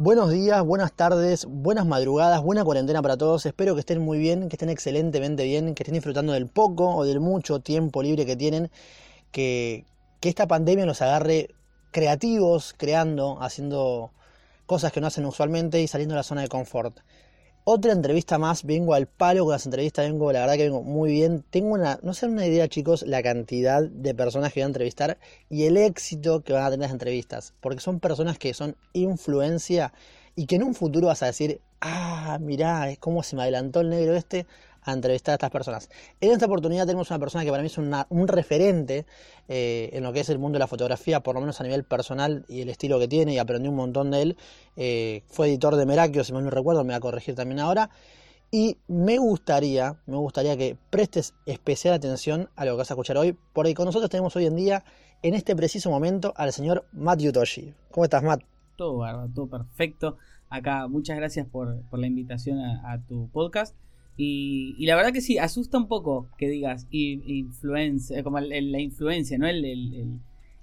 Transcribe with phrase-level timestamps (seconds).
[0.00, 3.44] Buenos días, buenas tardes, buenas madrugadas, buena cuarentena para todos.
[3.46, 7.04] Espero que estén muy bien, que estén excelentemente bien, que estén disfrutando del poco o
[7.04, 8.70] del mucho tiempo libre que tienen,
[9.32, 9.86] que,
[10.22, 11.48] esta pandemia los agarre
[11.90, 14.12] creativos, creando, haciendo
[14.66, 17.00] cosas que no hacen usualmente y saliendo de la zona de confort.
[17.70, 21.10] Otra entrevista más, vengo al palo con las entrevistas, vengo, la verdad que vengo muy
[21.12, 21.44] bien.
[21.50, 25.18] Tengo una, no sé, una idea chicos, la cantidad de personas que voy a entrevistar
[25.50, 27.52] y el éxito que van a tener las entrevistas.
[27.60, 29.92] Porque son personas que son influencia
[30.34, 33.82] y que en un futuro vas a decir, ah, mirá, es como se me adelantó
[33.82, 34.46] el negro este
[34.88, 35.90] a entrevistar a estas personas.
[36.20, 39.06] En esta oportunidad tenemos una persona que para mí es un referente
[39.48, 41.84] eh, en lo que es el mundo de la fotografía, por lo menos a nivel
[41.84, 44.36] personal y el estilo que tiene, y aprendí un montón de él.
[44.76, 47.90] Eh, fue editor de Merakio, si mal no recuerdo, me va a corregir también ahora.
[48.50, 53.18] Y me gustaría, me gustaría que prestes especial atención a lo que vas a escuchar
[53.18, 54.84] hoy, porque con nosotros tenemos hoy en día,
[55.22, 57.74] en este preciso momento, al señor Matt Yutoshi.
[57.90, 58.42] ¿Cómo estás, Matt?
[58.76, 60.16] Todo todo perfecto.
[60.48, 63.76] Acá, muchas gracias por, la invitación a tu podcast.
[64.20, 69.46] Y, la verdad que sí, asusta un poco que digas influencia, como la influencia, ¿no?
[69.46, 69.64] El,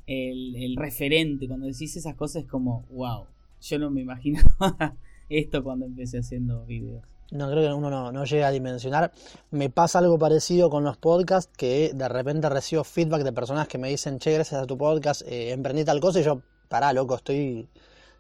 [0.06, 1.48] el, referente.
[1.48, 3.28] Cuando decís esas cosas es como, wow,
[3.62, 4.98] yo no me imaginaba
[5.30, 7.02] esto cuando empecé haciendo videos.
[7.32, 9.14] No, creo que uno no, llega a dimensionar.
[9.52, 13.78] Me pasa algo parecido con los podcasts, que de repente recibo feedback de personas que
[13.78, 17.16] me dicen, che, gracias a tu podcast, eh, emprendí tal cosa, y yo, pará, loco,
[17.16, 17.70] estoy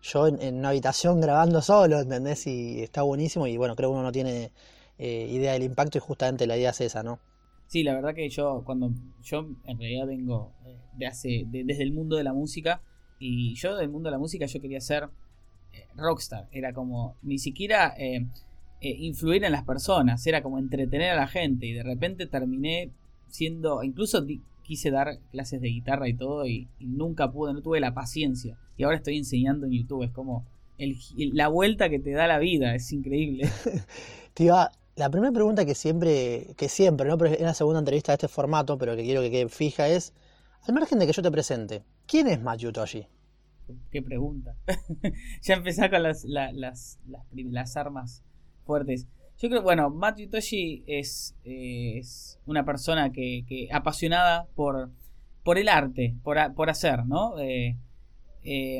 [0.01, 2.47] yo en, en, una habitación grabando solo, ¿entendés?
[2.47, 4.51] Y está buenísimo, y bueno, creo que uno no tiene
[4.97, 7.19] eh, idea del impacto y justamente la idea es esa, ¿no?
[7.67, 8.91] Sí, la verdad que yo cuando
[9.23, 12.81] yo en realidad vengo eh, de hace desde el mundo de la música
[13.19, 15.09] y yo del mundo de la música yo quería ser
[15.73, 17.95] eh, rockstar, era como ni siquiera
[18.81, 22.91] influir en las personas, era como entretener a la gente y de repente terminé
[23.27, 24.23] siendo incluso
[24.61, 28.83] quise dar clases de guitarra y todo y, nunca pude, no tuve la paciencia y
[28.83, 30.45] ahora estoy enseñando en YouTube, es como
[30.77, 33.49] la vuelta que te da la vida, es increíble.
[34.33, 34.45] te
[34.95, 37.17] la primera pregunta que siempre, que siempre, ¿no?
[37.17, 40.13] Pero es la segunda entrevista de este formato, pero que quiero que quede fija es,
[40.67, 43.05] al margen de que yo te presente, ¿quién es Mayu Toshi?
[43.91, 44.55] Qué pregunta.
[45.41, 48.23] ya empecé con las, las, las, armas
[48.63, 49.07] fuertes.
[49.37, 54.91] Yo creo, bueno, Matt Toshi es, es una persona que, apasionada por,
[55.43, 57.37] por el arte, por, por hacer, ¿no?
[57.39, 57.77] Eh,
[58.43, 58.79] eh,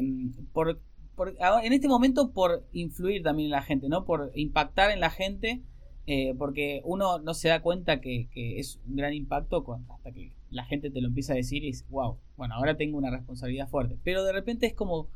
[0.54, 0.80] por,
[1.16, 4.06] por, en este momento por influir también en la gente, ¿no?
[4.06, 5.62] Por impactar en la gente
[6.08, 10.64] eh, porque uno no se da cuenta que, es un gran impacto hasta que la
[10.64, 13.98] gente te lo empieza a decir y es, wow, bueno, ahora tengo una responsabilidad fuerte.
[14.04, 15.10] Pero de repente es como,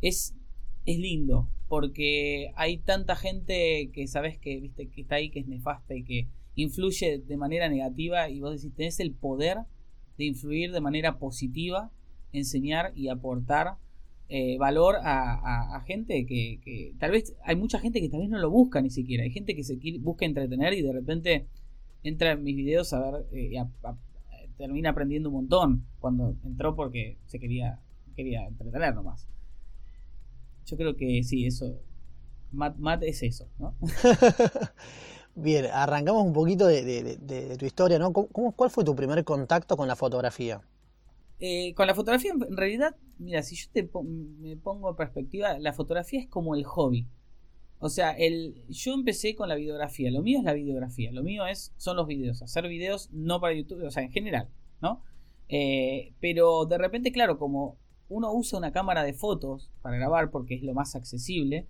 [0.00, 0.34] es,
[0.84, 5.46] es lindo, porque hay tanta gente que sabes que, viste, que está ahí, que es
[5.46, 9.58] nefasta y que influye de manera negativa y vos decís, tenés el poder
[10.18, 11.90] de influir de manera positiva,
[12.32, 13.76] enseñar y aportar
[14.28, 18.50] eh, valor a, gente que, tal vez hay mucha gente que tal vez no lo
[18.50, 19.24] busca ni siquiera.
[19.24, 21.46] Hay gente que se busca entretener y de repente
[22.02, 23.62] entra en mis videos a ver eh,
[24.56, 27.80] termina aprendiendo un montón cuando entró porque se quería
[28.14, 29.26] quería entretener nomás.
[30.66, 31.80] Yo creo que sí, eso.
[32.52, 33.48] Matt, es eso.
[35.34, 38.12] Bien, arrancamos un poquito de, tu historia, ¿no?
[38.12, 40.60] ¿Cómo, ¿Cuál fue tu primer contacto con la fotografía?
[41.38, 45.72] Eh, con la fotografía, en realidad, mira, si yo te me pongo en perspectiva, la
[45.72, 47.06] fotografía es como el hobby.
[47.84, 50.10] O sea, el, yo empecé con la videografía.
[50.12, 51.10] Lo mío es la videografía.
[51.10, 52.40] Lo mío es, son los videos.
[52.40, 54.48] Hacer videos no para YouTube, o sea, en general,
[54.80, 55.02] ¿no?
[55.48, 57.76] Eh, pero de repente, claro, como
[58.08, 61.66] uno usa una cámara de fotos para grabar porque es lo más accesible,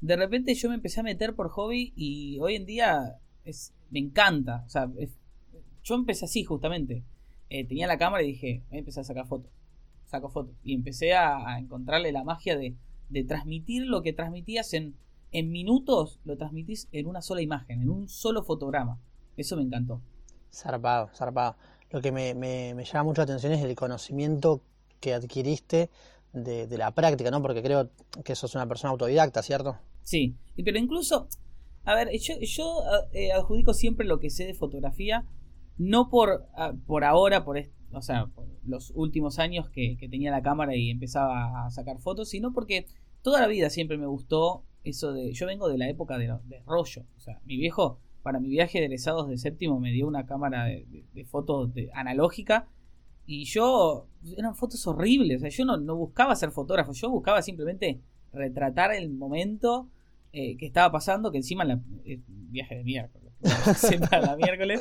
[0.00, 4.00] de repente yo me empecé a meter por hobby y hoy en día es, me
[4.00, 4.64] encanta.
[4.66, 4.90] O sea,
[5.84, 7.04] yo empecé así justamente.
[7.56, 9.52] Eh, tenía la cámara y dije, voy a empezar a sacar fotos.
[10.06, 10.56] Saco fotos.
[10.64, 12.74] Y empecé a, encontrarle la magia de,
[13.28, 14.96] transmitir lo que transmitías en,
[15.30, 18.98] en minutos, lo transmitís en una sola imagen, en un solo fotograma.
[19.36, 20.00] Eso me encantó.
[20.52, 21.54] Zarpado, zarpado.
[21.90, 22.34] Lo que me,
[22.86, 24.60] llama mucho la atención es el conocimiento
[24.98, 25.90] que adquiriste
[26.32, 27.40] de, la práctica, ¿no?
[27.40, 27.88] Porque creo
[28.24, 29.78] que sos una persona autodidacta, ¿cierto?
[30.02, 30.34] Sí,
[30.64, 31.28] pero incluso,
[31.84, 32.82] a ver, yo, yo
[33.12, 35.24] eh, adjudico siempre lo que sé de fotografía
[35.78, 37.58] no por, ah, por ahora, por,
[37.92, 38.30] o sea,
[38.66, 42.86] los últimos años que, tenía la cámara y empezaba a sacar fotos, sino porque
[43.22, 45.32] toda la vida siempre me gustó eso de...
[45.32, 46.28] Yo vengo de la época de,
[46.66, 50.24] rollo, o sea, mi viejo para mi viaje de egresados de séptimo me dio una
[50.24, 52.68] cámara de, fotos analógica
[53.26, 54.06] y yo
[54.36, 58.00] eran fotos horribles, o sea, yo no, buscaba ser fotógrafo, yo buscaba simplemente
[58.32, 59.88] retratar el momento
[60.32, 61.80] eh, que estaba pasando, que encima la,
[62.26, 63.23] viaje de miércoles,
[64.38, 64.80] miércoles,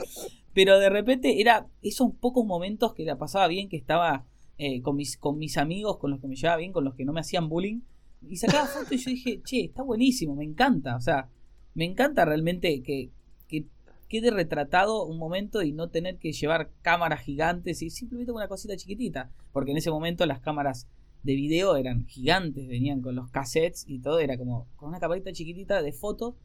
[0.53, 4.25] pero de repente era esos pocos momentos que la pasaba bien, que estaba
[4.57, 7.05] eh, con, mis, con mis amigos, con los que me llevaba bien, con los que
[7.05, 7.81] no me hacían bullying.
[8.21, 10.95] y sacaba fotos y yo dije, che, está buenísimo, me encanta.
[10.95, 11.29] O sea,
[11.73, 13.11] me encanta realmente que,
[13.47, 13.65] que
[14.07, 18.77] quede retratado un momento y no tener que llevar cámaras gigantes y simplemente una cosita
[18.77, 19.31] chiquitita.
[19.51, 20.87] Porque en ese momento las cámaras
[21.23, 25.31] de video eran gigantes, venían con los cassettes y todo, era como con una camarita
[25.31, 26.35] chiquitita de fotos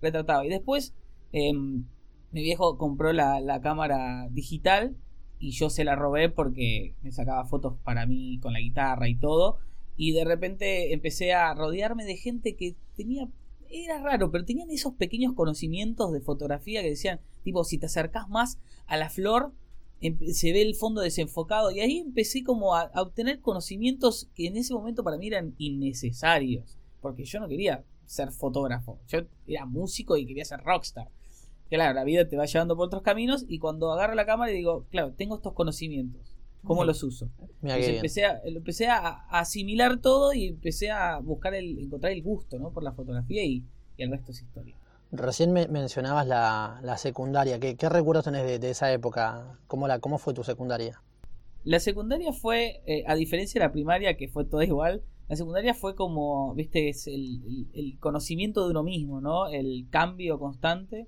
[0.00, 0.44] retratado.
[0.44, 0.94] Y después
[1.32, 1.84] em,
[2.32, 4.96] mi viejo compró la, cámara digital
[5.38, 9.16] y yo se la robé porque me sacaba fotos para mí con la guitarra y
[9.16, 9.58] todo.
[9.96, 13.28] Y de repente empecé a rodearme de gente que tenía
[13.70, 18.28] era raro, pero tenían esos pequeños conocimientos de fotografía que decían, tipo, si te acercas
[18.28, 19.52] más a la flor,
[20.32, 24.72] se ve el fondo desenfocado y ahí empecé como a, obtener conocimientos que en ese
[24.72, 30.24] momento para mí eran innecesarios, porque yo no quería ser fotógrafo, yo era músico y
[30.24, 31.10] quería ser rockstar.
[31.68, 34.56] Claro, la vida te va llevando por otros caminos y cuando agarro la cámara y
[34.56, 37.30] digo, claro, tengo estos conocimientos, ¿cómo los uso?
[37.62, 42.70] empecé, a, empecé a, asimilar todo y empecé a buscar el, encontrar el gusto ¿no?
[42.70, 43.64] por la fotografía y,
[43.96, 44.76] y el resto es historia.
[45.10, 47.58] Recién me mencionabas la, la secundaria.
[47.58, 49.58] ¿Qué, ¿Qué, recuerdos tenés de, esa época?
[49.66, 51.02] ¿Cómo, la, ¿Cómo fue tu secundaria?
[51.64, 55.74] La secundaria fue, eh, a diferencia de la primaria, que fue toda igual, la secundaria
[55.74, 59.48] fue como, viste, es el, el, conocimiento de uno mismo, ¿no?
[59.48, 61.06] El cambio constante.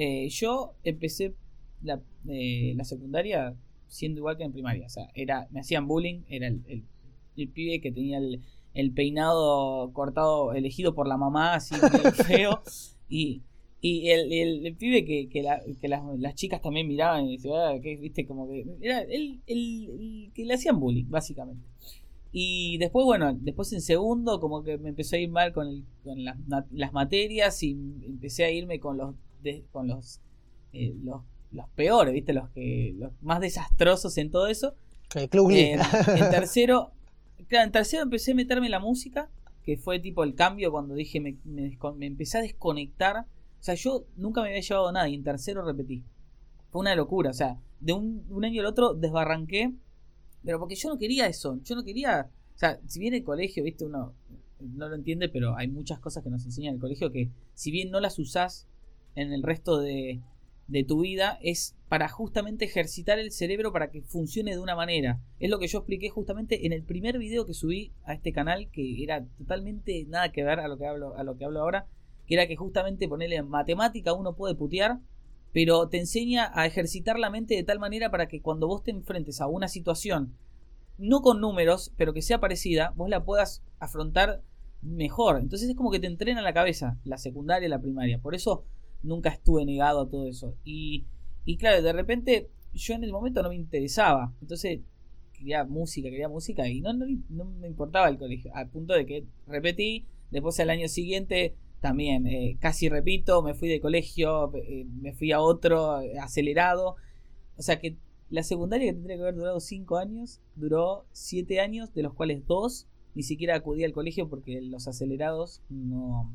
[0.00, 1.34] Eh, yo empecé
[1.82, 3.56] la, eh, la, secundaria
[3.88, 4.86] siendo igual que en primaria.
[4.86, 6.84] O sea, era, me hacían bullying, era el,
[7.36, 8.40] el pibe que tenía el,
[8.74, 11.74] el peinado cortado, elegido por la mamá, así
[12.28, 12.62] feo.
[13.08, 13.42] Y,
[13.80, 14.32] y el,
[14.66, 17.96] el, pibe que, que, la, que las, las, chicas también miraban y decían, ah, que,
[17.96, 21.66] viste, como que era el, el, que le hacían bullying, básicamente.
[22.30, 26.24] Y después, bueno, después en segundo, como que me empezó a ir mal con, con
[26.24, 26.36] las,
[26.70, 29.16] las, materias y empecé a irme con los,
[29.70, 30.20] con los,
[30.72, 34.74] eh, los, los, peores, viste, los que los más desastrosos en todo eso.
[35.14, 35.80] El club eh, en
[36.30, 36.92] tercero,
[37.48, 39.30] claro, en tercero empecé a meterme en la música
[39.68, 41.76] que fue tipo el cambio cuando dije me, me,
[42.06, 43.18] empecé a desconectar.
[43.18, 46.04] O sea, yo nunca me había llevado nada y en tercero repetí.
[46.70, 49.74] Fue una locura, o sea, de un, año al otro desbarranqué,
[50.42, 53.62] pero porque yo no quería eso, yo no quería, o sea, si bien el colegio,
[53.62, 54.14] viste, uno
[54.58, 57.70] no lo entiende, pero hay muchas cosas que nos enseñan en el colegio que si
[57.70, 58.66] bien no las usás
[59.22, 60.20] en el resto de,
[60.68, 65.20] de tu vida es para justamente ejercitar el cerebro para que funcione de una manera.
[65.40, 68.70] Es lo que yo expliqué justamente en el primer video que subí a este canal,
[68.70, 71.86] que era totalmente nada que ver a lo que hablo, a lo que hablo ahora,
[72.26, 74.98] que era que justamente ponerle en matemática uno puede putear,
[75.52, 78.90] pero te enseña a ejercitar la mente de tal manera para que cuando vos te
[78.90, 80.34] enfrentes a una situación,
[80.98, 84.42] no con números, pero que sea parecida, vos la puedas afrontar
[84.82, 85.38] mejor.
[85.38, 88.18] Entonces es como que te entrena la cabeza, la secundaria y la primaria.
[88.18, 88.64] Por eso
[89.02, 90.54] nunca estuve negado a todo eso.
[90.64, 91.04] Y,
[91.44, 94.34] y claro, de repente yo en el momento no me interesaba.
[94.40, 94.80] Entonces
[95.32, 98.54] quería música, quería música y no, no, me importaba el colegio.
[98.54, 103.68] Al punto de que repetí, después al año siguiente también eh, casi repito, me fui
[103.68, 106.96] de colegio, eh, me fui a otro eh, acelerado.
[107.56, 107.96] O sea que
[108.30, 112.46] la secundaria que tendría que haber durado 5 años, duró 7 años, de los cuales
[112.46, 116.30] 2 ni siquiera acudí al colegio porque los acelerados no,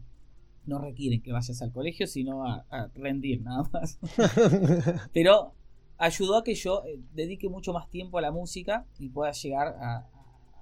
[0.65, 2.65] no requieren que vayas al colegio, sino a,
[2.95, 3.99] rendir nada más.
[5.13, 5.53] Pero
[5.97, 9.75] ayudó a que yo eh, dedique mucho más tiempo a la música y pueda llegar
[9.79, 10.07] a,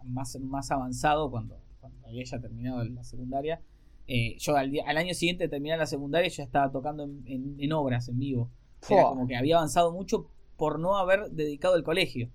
[0.03, 3.62] más, más avanzado cuando, cuando, había ya terminado la secundaria.
[4.08, 8.10] Eh, yo al, al, año siguiente de terminar la secundaria ya estaba tocando en, obras,
[8.10, 8.51] en vivo.
[8.89, 10.27] Era como que había avanzado mucho
[10.58, 12.29] por no haber dedicado el colegio.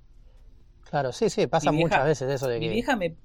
[0.88, 2.68] Claro, sí, sí, pasa muchas veces eso de que...
[2.68, 3.16] Mi vieja me,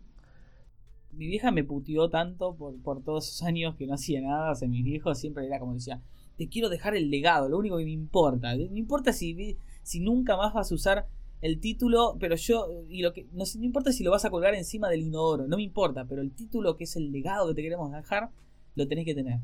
[1.21, 4.53] mi vieja me putió tanto por, por todos esos años que no hacía nada.
[4.53, 6.01] O sea, mi viejo siempre era como decía,
[6.35, 8.55] te quiero dejar el legado, lo único que me importa.
[8.55, 11.05] No importa si, si nunca más vas a usar
[11.41, 14.55] el título, pero yo, y lo que, no, no importa si lo vas a colgar
[14.55, 17.61] encima del inodoro, no me importa, pero el título que es el legado que te
[17.61, 18.31] queremos dejar,
[18.73, 19.41] lo tenés que tener.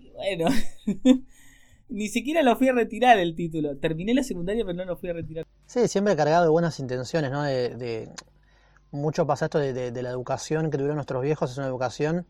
[0.00, 0.46] Y bueno,
[1.90, 3.76] ni siquiera lo fui a retirar el título.
[3.76, 5.44] Terminé la secundaria, pero no lo fui a retirar.
[5.66, 7.42] Sí, siempre cargado de buenas intenciones, ¿no?
[7.42, 8.08] de
[8.96, 12.26] mucho pasa esto de, la educación que tuvieron nuestros viejos, es una educación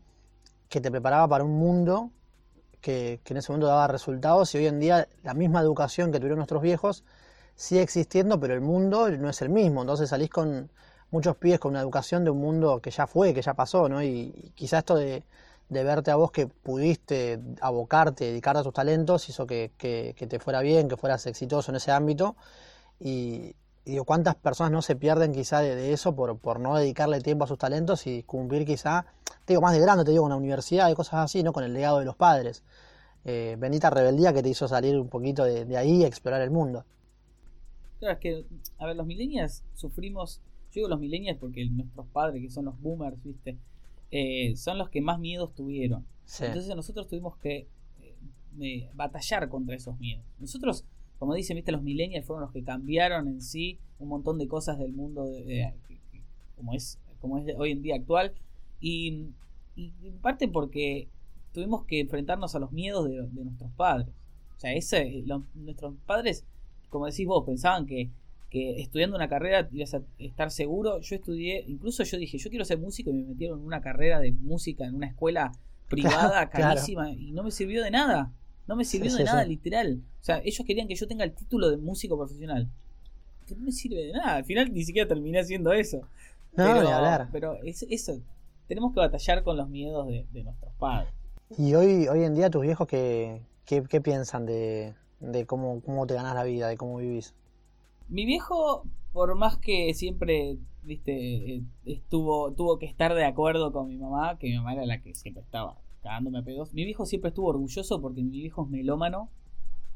[0.69, 2.11] que te preparaba para un mundo
[2.81, 6.37] que, en ese momento daba resultados y hoy en día la misma educación que tuvieron
[6.37, 7.03] nuestros viejos
[7.55, 10.69] sigue existiendo, pero el mundo no es el mismo, entonces salís con
[11.09, 14.03] muchos pies con una educación de un mundo que ya fue, que ya pasó, ¿no?
[14.03, 15.23] Y, quizás esto de,
[15.69, 20.39] verte a vos que pudiste abocarte, dedicarte a tus talentos, hizo que, que, que te
[20.39, 22.35] fuera bien, que fueras exitoso en ese ámbito
[22.99, 27.21] y, y digo, ¿cuántas personas no se pierden quizá de, eso por, por, no dedicarle
[27.21, 29.05] tiempo a sus talentos y cumplir quizá,
[29.45, 31.53] te digo, más de grande, te digo, una universidad y cosas así, ¿no?
[31.53, 32.63] Con el legado de los padres.
[33.25, 36.85] Eh, bendita rebeldía que te hizo salir un poquito de, ahí y explorar el mundo.
[37.99, 38.45] Claro, es que,
[38.77, 40.41] a ver, los millennials sufrimos,
[40.71, 43.57] yo digo los millennials porque nuestros padres, que son los boomers, ¿viste?
[44.11, 46.05] eh, son los que más miedos tuvieron.
[46.39, 47.67] Entonces nosotros tuvimos que
[48.59, 50.25] eh, batallar contra esos miedos.
[50.39, 50.85] Nosotros,
[51.19, 54.77] como dicen, viste, los millennials fueron los que cambiaron en sí un montón de cosas
[54.77, 55.25] del mundo
[56.55, 58.33] como es como es hoy en día actual
[58.79, 59.25] y,
[59.75, 61.07] en parte porque
[61.53, 64.07] tuvimos que enfrentarnos a los miedos de, nuestros padres.
[64.55, 66.45] O sea, ese, nuestros padres,
[66.89, 68.09] como decís vos, pensaban que
[68.49, 70.99] que estudiando una carrera ibas a estar seguro.
[71.01, 74.19] Yo estudié, incluso yo dije, yo quiero ser músico y me metieron en una carrera
[74.19, 75.51] de música en una escuela
[75.89, 78.31] privada carísima y no me sirvió de nada.
[78.67, 80.01] No me sirvió de nada, literal.
[80.21, 82.69] O sea, ellos querían que yo tenga el título de músico profesional.
[83.47, 84.35] Que no me sirve de nada.
[84.35, 86.01] Al final ni siquiera terminé haciendo eso.
[86.53, 87.29] No, pero, hablar.
[87.31, 88.19] pero es, eso.
[88.67, 91.13] Tenemos que batallar con los miedos de, nuestros padres.
[91.57, 96.15] Y hoy, hoy en día, tus viejos, ¿qué, qué, piensan de, de cómo, cómo te
[96.15, 97.33] ganas la vida, de cómo vivís?
[98.09, 98.83] Mi viejo,
[99.13, 104.37] por más que siempre, viste, eh, estuvo, tuvo que estar de acuerdo con mi mamá,
[104.37, 105.77] que mi mamá era la que siempre estaba
[106.43, 106.73] pedos.
[106.73, 109.29] Mi viejo siempre estuvo orgulloso porque mi viejo es melómano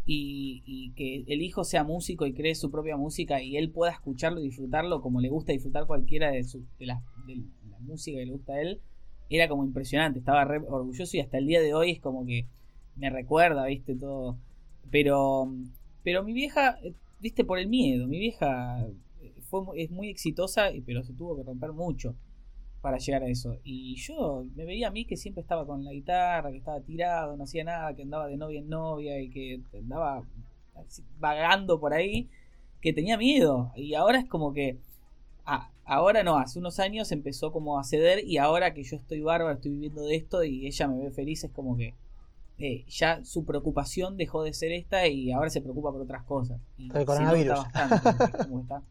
[0.06, 4.40] y, que el hijo sea músico y cree su propia música y él pueda escucharlo
[4.40, 7.04] y disfrutarlo como le gusta disfrutar cualquiera de, su, de, la,
[7.80, 8.80] música que le gusta a él,
[9.30, 12.48] era como impresionante, estaba re orgulloso y hasta el día de hoy es como que
[12.96, 14.38] me recuerda, viste, todo.
[14.92, 15.52] Pero,
[16.04, 16.78] pero mi vieja
[17.20, 18.08] viste, por el miedo.
[18.08, 18.86] Mi vieja
[19.42, 22.16] fue, es muy exitosa, pero se tuvo que romper mucho
[22.82, 23.58] para llegar a eso.
[23.64, 27.38] Y yo me veía a mí que siempre estaba con la guitarra, que estaba tirado,
[27.38, 30.24] no hacía nada, que andaba de novia en novia y que andaba
[31.20, 32.30] vagando por ahí,
[32.82, 33.72] que tenía miedo.
[33.76, 34.78] Y ahora es como que...
[35.46, 39.22] Ah, ahora no, hace unos años empezó como a ceder y ahora que yo estoy
[39.22, 41.96] bárbaro, estoy viviendo de esto y ella me ve feliz, es como que
[42.58, 46.62] eh, ya su preocupación dejó de ser esta y ahora se preocupa por otras cosas.
[46.78, 47.60] Y el coronavirus.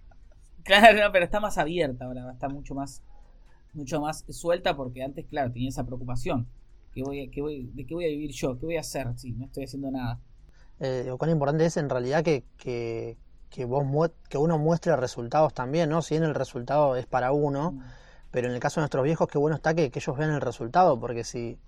[0.62, 3.02] Claro, pero está más abierta ahora, está mucho más,
[3.72, 6.46] mucho más suelta porque antes, claro, tenía esa preocupación.
[6.92, 8.58] ¿Qué voy, qué voy, ¿De qué voy a vivir yo?
[8.58, 10.18] ¿Qué voy a hacer si no estoy haciendo nada?
[10.80, 13.16] Eh, cuán importante es en realidad que, que,
[13.50, 13.84] que, vos
[14.28, 16.02] que uno muestre resultados también, ¿no?
[16.02, 17.82] Si bien el resultado es para uno, mm.
[18.30, 20.40] pero en el caso de nuestros viejos, qué bueno está que, que ellos vean el
[20.40, 21.58] resultado, porque si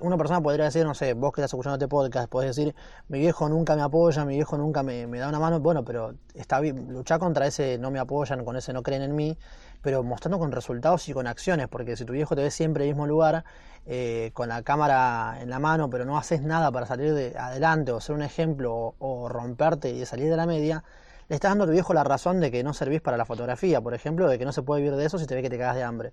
[0.00, 2.74] una persona podría decir, no sé, vos que estás escuchando este podcast, podés decir,
[3.08, 6.60] mi viejo nunca me apoya, mi viejo nunca me, da una mano, bueno, pero está
[6.60, 9.38] bien, luchar contra ese no me apoyan, con ese no creen en mí,
[9.82, 12.90] pero mostrando con resultados y con acciones, porque si tu viejo te ve siempre en
[12.90, 13.44] el mismo lugar,
[13.86, 17.92] eh, con la cámara en la mano, pero no haces nada para salir de adelante
[17.92, 20.84] o ser un ejemplo o, romperte y salir de la media,
[21.28, 23.80] le estás dando a tu viejo la razón de que no servís para la fotografía,
[23.80, 25.58] por ejemplo, de que no se puede vivir de eso si te ve que te
[25.58, 26.12] cagas de hambre.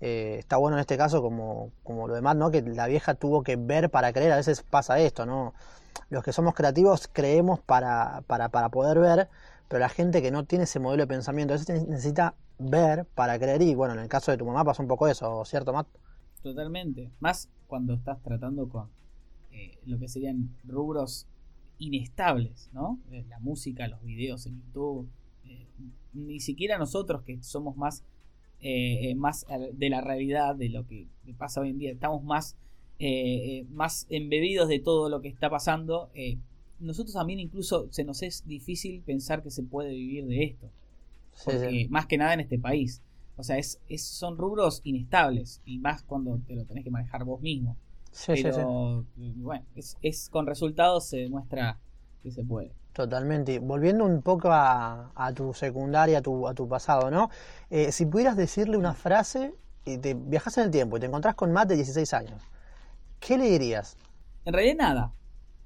[0.00, 2.50] Eh, está bueno en este caso como, como lo demás, ¿no?
[2.50, 5.52] Que la vieja tuvo que ver para creer, a veces pasa esto, ¿no?
[6.08, 9.28] Los que somos creativos creemos para, para, para poder ver,
[9.70, 13.38] pero la gente que no tiene ese modelo de pensamiento, a veces necesita ver para
[13.38, 15.86] creer y bueno, en el caso de tu mamá pasó un poco eso, ¿cierto, Matt?
[16.42, 18.88] Totalmente, más cuando estás tratando con
[19.52, 21.28] eh, lo que serían rubros
[21.78, 22.98] inestables, ¿no?
[23.12, 25.08] Eh, la música, los videos en YouTube,
[26.14, 28.02] ni siquiera nosotros que somos más
[28.62, 31.06] eh, más de la realidad, de lo que
[31.38, 31.92] pasa hoy en día.
[31.92, 32.56] Estamos más,
[32.98, 36.10] eh, más embebidos de todo lo que está pasando.
[36.80, 40.70] Eh, nosotros también incluso se nos es difícil pensar que se puede vivir de esto.
[41.44, 43.02] Porque más que nada en este país.
[43.36, 45.62] O sea, es, son rubros inestables.
[45.64, 47.76] Y más cuando te lo tenés que manejar vos mismo.
[48.26, 51.78] Pero bueno, es, es, con resultados se demuestra
[52.22, 52.72] que se puede.
[52.92, 53.60] Totalmente.
[53.60, 57.30] Volviendo un poco a, tu secundaria, a tu, a tu pasado, ¿no?
[57.70, 61.34] Eh, si pudieras decirle una frase y te viajas en el tiempo y te encontrás
[61.34, 62.42] con más de 16 años,
[63.20, 63.96] ¿qué le dirías?
[64.44, 65.12] En realidad nada.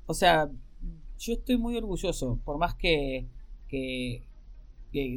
[0.06, 0.50] O sea,
[1.18, 3.26] yo estoy muy orgulloso, por más que,
[3.68, 4.23] que,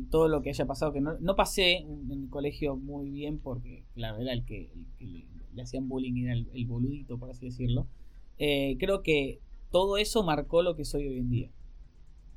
[0.10, 4.20] todo lo que haya pasado, que no, pasé en el colegio muy bien porque, claro,
[4.20, 7.88] era el que, le, hacían bullying era el, boludito, por así decirlo.
[8.40, 9.40] Eh, creo que
[9.72, 11.52] todo eso marcó lo que soy hoy en día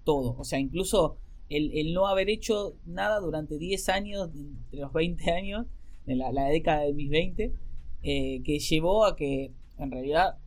[0.05, 0.37] todo.
[0.39, 1.17] O sea, incluso
[1.49, 5.67] el, no haber hecho nada durante 10 años, de los 20 años,
[6.07, 7.53] en la, década de mis 20,
[8.03, 10.39] eh, que llevó a que en realidad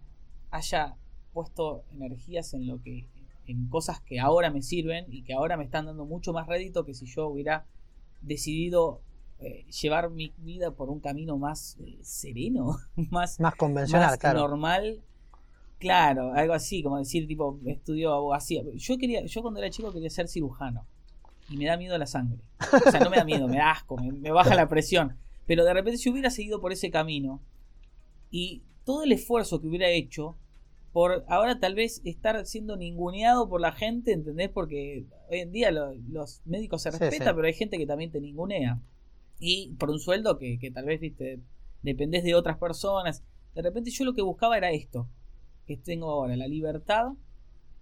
[0.51, 0.97] haya
[1.33, 3.07] puesto energías en lo que
[3.45, 6.85] en cosas que ahora me sirven y que ahora me están dando mucho más rédito
[6.85, 7.65] que si yo hubiera
[8.21, 9.01] decidido
[9.39, 12.77] eh, llevar mi vida por un camino más eh, sereno,
[13.11, 15.03] más, más convencional, normal
[15.83, 18.63] Claro, algo así, como decir, tipo, estudió abogacía.
[18.75, 20.87] Yo quería, yo cuando era chico quería ser cirujano.
[21.49, 22.39] Y me da miedo la sangre.
[22.87, 25.17] O sea, no me da miedo, me da asco, me, baja la presión.
[25.45, 27.41] Pero de repente si hubiera seguido por ese camino
[28.31, 30.37] y todo el esfuerzo que hubiera hecho
[30.93, 34.49] por ahora tal vez estar siendo ninguneado por la gente, ¿entendés?
[34.49, 38.79] Porque hoy en día los médicos se respetan, pero hay gente que también te ningunea.
[39.39, 41.39] Y por un sueldo que, que tal vez, viste,
[41.81, 43.23] dependés de otras personas.
[43.55, 45.09] De repente yo lo que buscaba era esto,
[45.65, 47.13] que tengo ahora, la libertad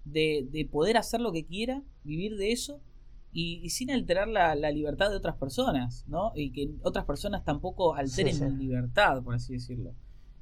[0.06, 2.82] de, de poder hacer lo que quiera, vivir de eso
[3.34, 6.34] y, sin alterar la, libertad de otras personas, ¿no?
[6.36, 9.94] Y que otras personas tampoco alteren mi libertad, por así decirlo.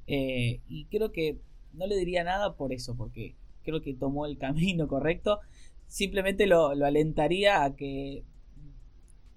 [0.08, 1.40] Eh, y creo que
[1.74, 5.40] no le diría nada por eso, porque creo que tomó el camino correcto.
[5.88, 8.24] Simplemente lo, lo alentaría a que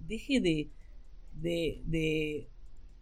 [0.07, 0.69] deje de,
[1.35, 2.49] de, de,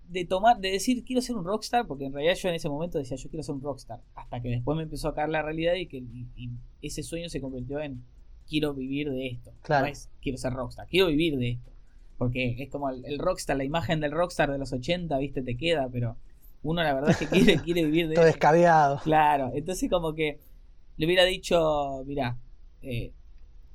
[0.08, 2.98] de, tomar, de decir quiero ser un rockstar, porque en realidad yo en ese momento
[2.98, 5.74] decía yo quiero ser un rockstar, hasta que después me empezó a caer la realidad
[5.74, 6.04] y que
[6.82, 8.02] ese sueño se convirtió en
[8.48, 9.52] quiero vivir de esto.
[9.62, 9.86] Claro.
[9.86, 11.70] No es quiero ser rockstar, quiero vivir de esto.
[12.18, 15.88] Porque es como el, rockstar, la imagen del rockstar de los 80, viste, te queda,
[15.90, 16.16] pero
[16.62, 19.00] uno la verdad es que quiere, quiere vivir de Todo descabeado.
[19.02, 20.38] Claro, entonces como que
[20.96, 22.38] le hubiera dicho, mira,
[22.82, 23.12] eh,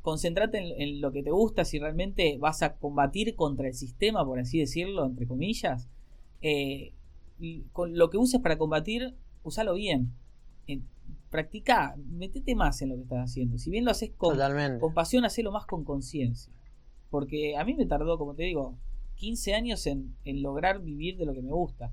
[0.02, 4.40] concentrate en, lo que te gusta, si realmente vas a combatir contra el sistema, por
[4.40, 5.90] así decirlo, entre comillas,
[6.42, 6.94] eh,
[7.74, 10.14] con lo que uses para combatir, usalo bien
[11.36, 13.58] practica, metete más en lo que estás haciendo.
[13.58, 14.38] Si bien lo haces con,
[14.80, 16.54] con pasión, hacelo más con conciencia.
[17.10, 18.78] Porque a mí me tardó, como te digo,
[19.16, 21.92] 15 años en, lograr vivir de lo que me gusta.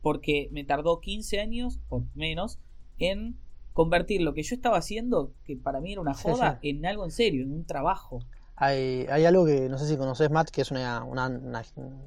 [0.00, 2.58] Porque me tardó 15 años o menos
[2.98, 3.38] en
[3.72, 7.12] convertir lo que yo estaba haciendo, que para mí era una joda, en algo en
[7.12, 8.20] serio, en un trabajo.
[8.56, 11.28] Hay, hay algo que no sé si conoces, Matt, que es una, una,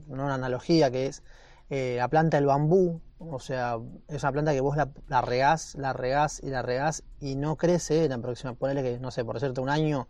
[0.08, 1.24] una analogía que es
[1.70, 3.78] eh, la planta del bambú, o sea,
[4.10, 7.56] es una planta que vos la, la, regás, la regás y la regás y no
[7.56, 10.10] crece, la próxima, ponele que, no sé, por decirte un año,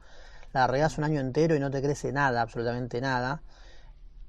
[0.54, 3.44] la regás un año entero y no te crece nada, absolutamente nada,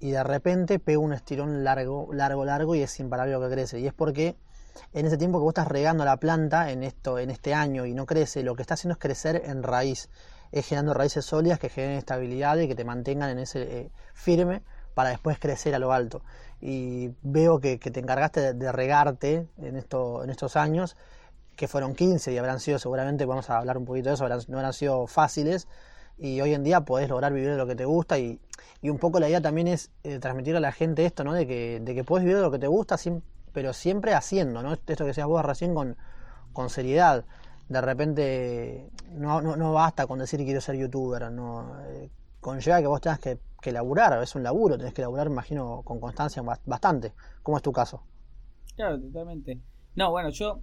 [0.02, 3.78] y de repente pega un estirón largo, largo, largo y es imparable lo que crece,
[3.78, 4.36] y es porque
[4.92, 7.94] en ese tiempo que vos estás regando la planta en esto, en este año y
[7.94, 10.10] no crece, lo que está haciendo es crecer en raíz,
[10.50, 14.62] es generando raíces sólidas que generen estabilidad y que te mantengan en ese eh, firme
[14.94, 16.22] para después crecer a lo alto.
[16.60, 20.96] Y veo que, te encargaste de, regarte en, esto, en estos años,
[21.54, 24.58] que fueron 15 y habrán sido seguramente, vamos a hablar un poquito de eso, no
[24.58, 25.68] habrán sido fáciles.
[26.22, 28.40] Y hoy en día podés lograr vivir de lo que te gusta y,
[28.82, 31.34] un poco la idea también es eh, transmitir a la gente esto, ¿no?
[31.34, 32.96] De que, de que podés vivir de lo que te gusta,
[33.52, 34.72] pero siempre haciendo, ¿no?
[34.72, 35.96] Esto que decías vos recién con,
[36.52, 37.24] con seriedad
[37.68, 42.86] de repente no, no, no, basta con decir quiero ser youtuber, no eh, conlleva que
[42.86, 47.12] vos tengas que, que, laburar, es un laburo, tenés que laburar, imagino, con constancia bastante.
[47.42, 48.02] ¿Cómo es tu caso?
[48.76, 49.60] Claro, totalmente.
[49.94, 50.60] No, bueno, yo,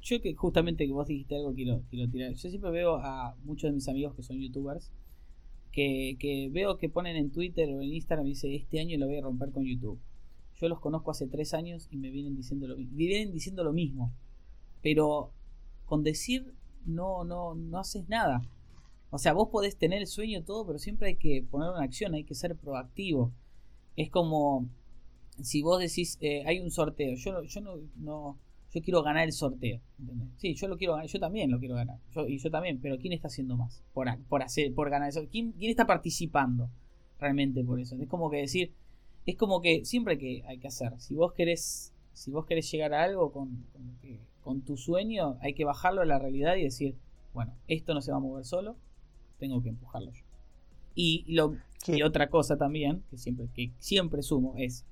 [0.00, 2.32] yo que justamente que vos dijiste algo quiero, quiero tirar.
[2.32, 4.90] Yo siempre veo a muchos de mis amigos que son youtubers,
[5.72, 9.06] que, que veo que ponen en Twitter o en Instagram y dice, este año lo
[9.06, 9.98] voy a romper con YouTube.
[10.60, 14.12] Yo los conozco hace tres años y me vienen diciendo lo, vienen diciendo lo mismo.
[14.82, 15.32] Pero
[15.86, 16.54] con decir
[16.84, 18.42] no, no, no haces nada.
[19.10, 22.14] O sea, vos podés tener el sueño todo, pero siempre hay que ponerlo en acción,
[22.14, 23.32] hay que ser proactivo.
[23.96, 24.68] Es como
[25.42, 28.38] si vos decís, eh, hay un sorteo, yo, yo no, no,
[28.72, 29.80] yo quiero ganar el sorteo.
[30.36, 31.98] Sí, yo lo quiero ganar, yo también lo quiero ganar.
[32.26, 35.26] y yo también, pero ¿quién está haciendo más por, por hacer, por ganar eso?
[35.30, 36.68] ¿Quién, ¿Quién está participando
[37.18, 37.96] realmente por eso?
[37.96, 38.74] Es como que decir,
[39.26, 40.92] es como que siempre que hay que hacer.
[40.98, 43.98] Si vos querés, si vos querés llegar a algo con, con,
[44.42, 46.96] con tu sueño, hay que bajarlo a la realidad y decir,
[47.34, 48.76] bueno, esto no se va a mover solo,
[49.38, 50.24] tengo que empujarlo yo.
[50.94, 54.84] Y, lo, y otra cosa también, que siempre, que siempre sumo, es,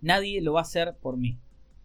[0.00, 1.38] nadie lo va a hacer por mí.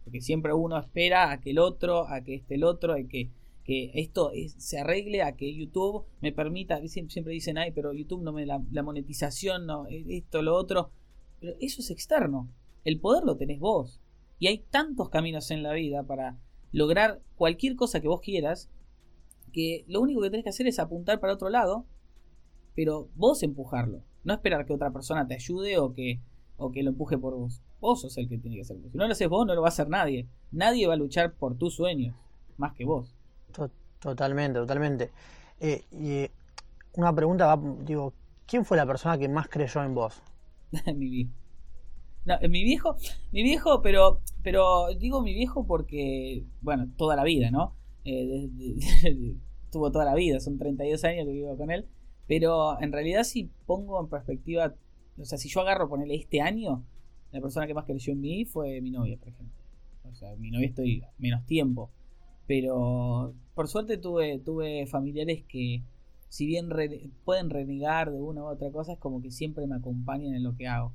[0.04, 3.30] Porque siempre uno espera a que el otro, a que este el otro, a que,
[3.64, 8.34] que esto se arregle, a que YouTube me permita, siempre dicen, ay, pero YouTube no
[8.34, 10.92] me la, la monetización, no, e, esto, lo otro.
[11.40, 12.50] Pero eso es externo.
[12.84, 14.02] El poder lo tenés vos.
[14.40, 16.40] Y hay tantos caminos en la vida para
[16.72, 18.70] lograr cualquier cosa que vos quieras
[19.52, 21.86] que lo único que tenés que hacer es apuntar para otro lado,
[22.76, 24.04] pero vos empujarlo.
[24.24, 26.20] No esperar que otra persona te ayude o que,
[26.58, 27.62] o que lo empuje por vos.
[27.82, 28.90] Vos sos el que tiene que hacerlo.
[28.92, 30.28] Si no lo haces vos, no lo va a hacer nadie.
[30.52, 32.16] Nadie va a luchar por tus sueños,
[32.58, 33.16] más que vos.
[34.00, 35.12] Totalmente, totalmente.
[35.60, 36.32] Eh, y eh,
[36.94, 38.14] una pregunta, va, digo,
[38.46, 40.22] ¿quién fue la persona que más creyó en vos?
[40.96, 41.32] mi viejo.
[42.24, 42.96] No, mi viejo,
[43.32, 47.76] mi viejo, pero, pero digo mi viejo porque, bueno, toda la vida, ¿no?
[48.06, 48.48] Eh,
[49.72, 51.88] tuvo toda la vida, son 32 años que vivo con él.
[52.28, 54.76] Pero en realidad, si pongo en perspectiva,
[55.20, 56.86] o sea, si yo agarro ponerle este año,
[57.32, 59.56] la persona que más creció en mí fue mi novia, por ejemplo.
[60.12, 61.90] O sea, mi novia estoy menos tiempo.
[62.48, 65.84] Pero por suerte tuve, tuve familiares que,
[66.28, 66.70] si bien
[67.24, 70.56] pueden renegar de una u otra cosa, es como que siempre me acompañan en lo
[70.56, 70.94] que hago.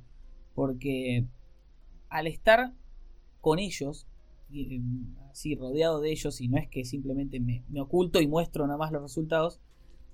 [0.53, 1.25] Porque
[2.09, 2.73] al estar
[3.41, 4.07] con ellos,
[5.29, 8.91] así rodeado de ellos y no es que simplemente me, oculto y muestro nada más
[8.91, 9.59] los resultados,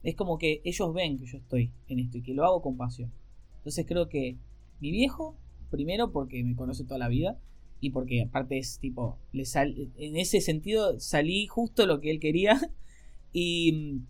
[0.03, 2.75] es como que ellos ven que yo estoy en esto y que lo hago con
[2.75, 3.12] pasión.
[3.57, 4.38] Entonces creo que
[4.81, 5.38] mi viejo,
[5.73, 7.39] primero porque me conoce toda la vida,
[7.79, 12.19] y porque aparte es tipo, le sal, en ese sentido salí justo lo que él
[12.21, 12.57] quería
[13.33, 14.03] y,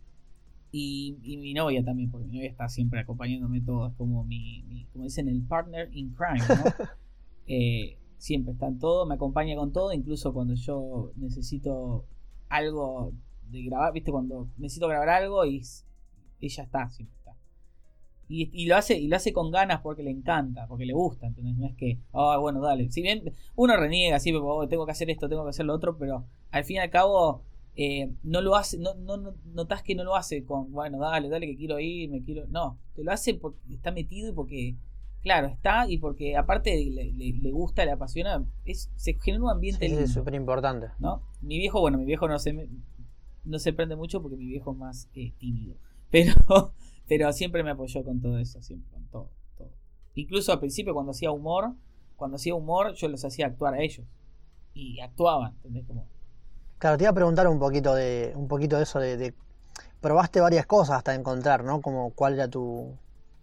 [0.71, 5.05] y, mi novia también, porque mi novia está siempre acompañándome todo, es como mi, como
[5.05, 6.85] dicen, el partner in crime, ¿no?
[7.45, 12.05] Eh, siempre está en todo, me acompaña con todo, incluso cuando yo necesito
[12.47, 13.11] algo
[13.49, 15.61] de grabar, viste, cuando necesito grabar algo y
[16.39, 17.17] ella está, siempre
[18.35, 21.55] Y, lo hace, y lo hace con ganas porque le encanta, porque le gusta, entonces
[21.55, 22.89] no es que, ah, bueno, dale.
[22.89, 25.97] Si bien uno reniega, así, oh, tengo que hacer esto, tengo que hacer lo otro,
[25.97, 27.43] pero al fin y al cabo
[27.75, 31.45] eh, no lo hace, no, no, notas que no lo hace con, bueno, dale, dale
[31.45, 32.47] que quiero ir, me quiero.
[32.47, 34.75] No, te lo hace porque está metido y porque
[35.23, 40.07] Claro, está y porque aparte le, gusta, le apasiona, es, se genera un ambiente sí,
[40.07, 40.87] súper importante.
[40.99, 41.23] ¿no?
[41.41, 42.69] Mi viejo, bueno, mi viejo no se,
[43.45, 45.77] no se prende mucho porque mi viejo es más eh, tímido,
[46.11, 46.33] pero,
[47.15, 49.69] pero siempre me apoyó con todo eso, siempre, con todo, todo.
[50.15, 51.73] Incluso al principio cuando hacía humor,
[52.15, 54.05] cuando hacía humor yo los hacía actuar a ellos
[54.73, 55.85] y actuaban, ¿entendés?
[55.85, 56.07] Como...
[56.79, 59.33] Claro, te iba a preguntar un poquito de, un poquito de eso de, de
[60.01, 61.81] probaste varias cosas hasta encontrar, ¿no?
[61.81, 62.97] Como cuál era tu,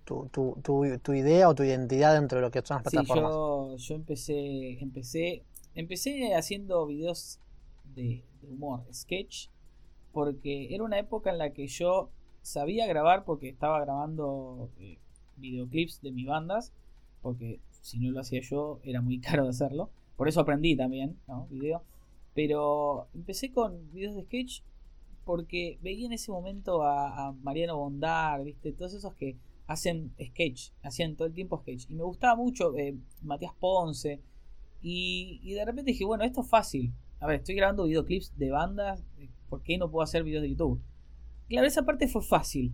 [0.04, 3.30] tu, idea o tu identidad dentro de lo que son las plataformas.
[3.30, 5.44] yo, yo empecé, empecé,
[5.76, 7.38] empecé haciendo videos
[7.94, 9.46] de, humor, sketch,
[10.10, 12.10] porque era una época en la que yo
[12.50, 14.98] sabía grabar porque estaba grabando eh,
[15.36, 16.72] videoclips de mis bandas,
[17.22, 19.90] porque si no lo hacía yo era muy caro de hacerlo.
[20.16, 21.46] Por eso aprendí también, ¿no?
[21.50, 21.82] Video.
[22.34, 24.60] Pero empecé con videos de sketch
[25.24, 28.72] porque veía en ese momento a, a Mariano Bondar, ¿viste?
[28.72, 29.36] Todos esos que
[29.70, 31.88] hacen sketch, hacían todo el tiempo sketch.
[31.88, 34.20] Y me gustaba mucho eh, Matías Ponce.
[34.82, 36.92] Y, de repente dije, bueno, esto es fácil.
[37.20, 40.50] A ver, estoy grabando videoclips de bandas, eh, ¿por qué no puedo hacer videos de
[40.50, 40.80] YouTube?
[41.50, 42.72] Claro, esa parte fue fácil.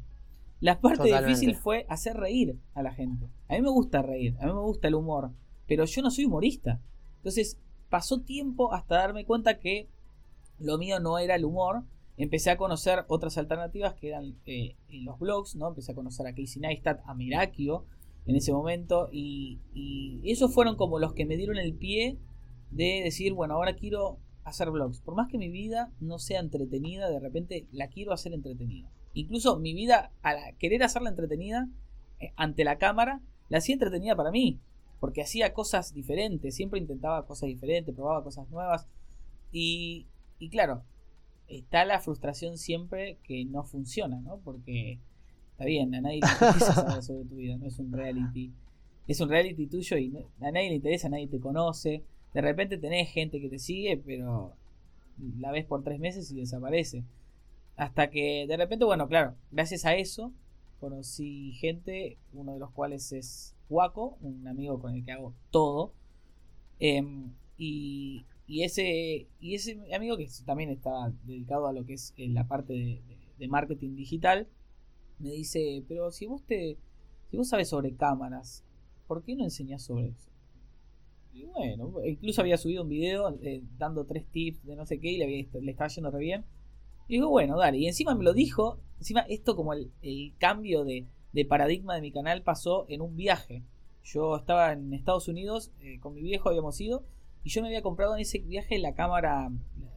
[0.60, 3.30] La parte difícil fue hacer reír a la gente.
[3.48, 5.32] A mí me gusta reír, a mí me gusta el humor,
[5.66, 6.80] pero yo no soy humorista.
[7.16, 7.58] Entonces
[7.88, 9.88] pasó tiempo hasta darme cuenta que
[10.58, 11.84] lo mío no era el humor,
[12.18, 15.68] empecé a conocer otras alternativas que eran eh, en los blogs, ¿no?
[15.68, 17.86] Empecé a conocer a Casey Neistat, a Mirakio
[18.26, 22.18] en ese momento y, y, esos fueron como los que me dieron el pie
[22.70, 25.00] de decir, bueno, ahora quiero hacer blogs.
[25.00, 28.88] Por más que mi vida no sea entretenida, de repente la quiero hacer entretenida.
[29.12, 31.68] Incluso mi vida, al querer hacerla entretenida
[32.20, 34.61] eh, ante la cámara, la hacía entretenida para mí.
[35.00, 38.87] Porque hacía cosas diferentes, siempre intentaba cosas diferentes, probaba cosas nuevas.
[39.50, 40.06] Y,
[40.38, 40.85] y claro,
[41.48, 44.38] está la frustración siempre que no funciona, ¿no?
[44.38, 45.00] Porque
[45.50, 48.52] está bien, a nadie le interesa saber sobre tu vida, no es un reality.
[49.09, 52.04] Es un reality tuyo y a nadie le interesa, nadie te conoce.
[52.34, 54.54] De repente tenés gente que te sigue, pero
[55.38, 57.04] la ves por tres meses y desaparece.
[57.76, 60.32] Hasta que de repente, bueno, claro, gracias a eso
[60.80, 65.92] conocí gente, uno de los cuales es Waco, un amigo con el que hago todo.
[66.78, 72.14] Em, y, y ese, y ese amigo que también está dedicado a lo que es
[72.16, 72.72] eh, la parte
[73.38, 74.48] de, marketing digital,
[75.18, 76.78] me dice, pero si vos te,
[77.30, 78.64] si vos sabes sobre cámaras,
[79.06, 80.30] ¿por qué no enseñás sobre eso?
[81.37, 85.11] Y bueno, incluso había subido un video eh, dando tres tips de no sé qué
[85.11, 86.44] y le, le estaba yendo re bien.
[87.09, 87.77] Y digo, bueno, dale.
[87.77, 89.90] Y encima me lo dijo, encima esto como el,
[90.38, 91.07] cambio de,
[91.46, 93.62] paradigma de mi canal pasó en un viaje.
[94.03, 97.05] Yo estaba en Estados Unidos, eh, con mi viejo habíamos ido,
[97.44, 99.51] y yo me había comprado en ese viaje la cámara,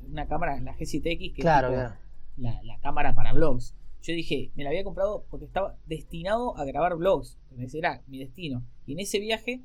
[0.07, 1.91] una cámara, la G7X, que claro, es
[2.37, 3.75] La, cámara para vlogs.
[4.01, 7.39] Yo dije, me la había comprado porque estaba destinado a grabar vlogs.
[7.57, 8.65] Ese era mi destino.
[8.85, 9.61] Y en ese viaje,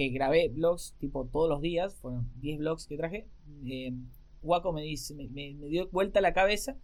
[0.00, 3.28] que grabé vlogs tipo todos los días, fueron 10 vlogs que traje,
[3.66, 3.92] eh,
[4.40, 6.78] Waco me, dice, me, dio vuelta la cabeza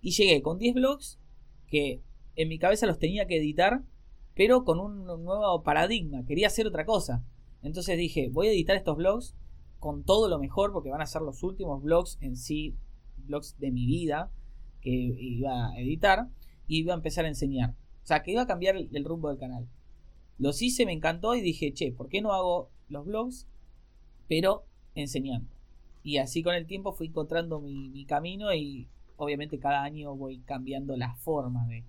[0.00, 1.20] y llegué con 10 vlogs
[1.66, 2.00] que
[2.34, 3.82] en mi cabeza los tenía que editar,
[4.34, 6.24] pero con un nuevo paradigma.
[6.24, 7.22] Quería hacer otra cosa.
[7.60, 9.36] Entonces dije, voy a editar estos vlogs
[9.78, 12.74] con todo lo mejor porque van a ser los últimos vlogs en sí,
[13.18, 14.32] vlogs de mi vida
[14.80, 16.30] que iba a editar
[16.66, 17.74] y iba a empezar a enseñar.
[18.02, 19.68] O sea, que iba a cambiar el, rumbo del canal.
[20.38, 23.46] Los hice, me encantó y dije, che, ¿por qué no hago los vlogs
[24.28, 24.64] pero
[24.94, 25.48] enseñando?
[26.02, 30.96] Y así con el tiempo fui encontrando mi, camino y obviamente cada año voy cambiando
[30.96, 31.84] la forma de,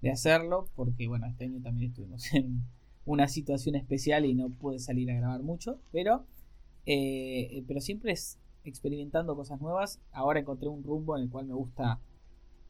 [0.00, 2.64] de hacerlo porque bueno, este año también estuvimos en
[3.04, 6.24] una situación especial y no pude salir a grabar mucho, pero
[6.86, 10.00] eh, pero siempre es experimentando cosas nuevas.
[10.12, 12.00] Ahora encontré un rumbo en el cual me gusta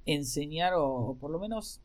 [0.06, 1.80] enseñar o, por lo menos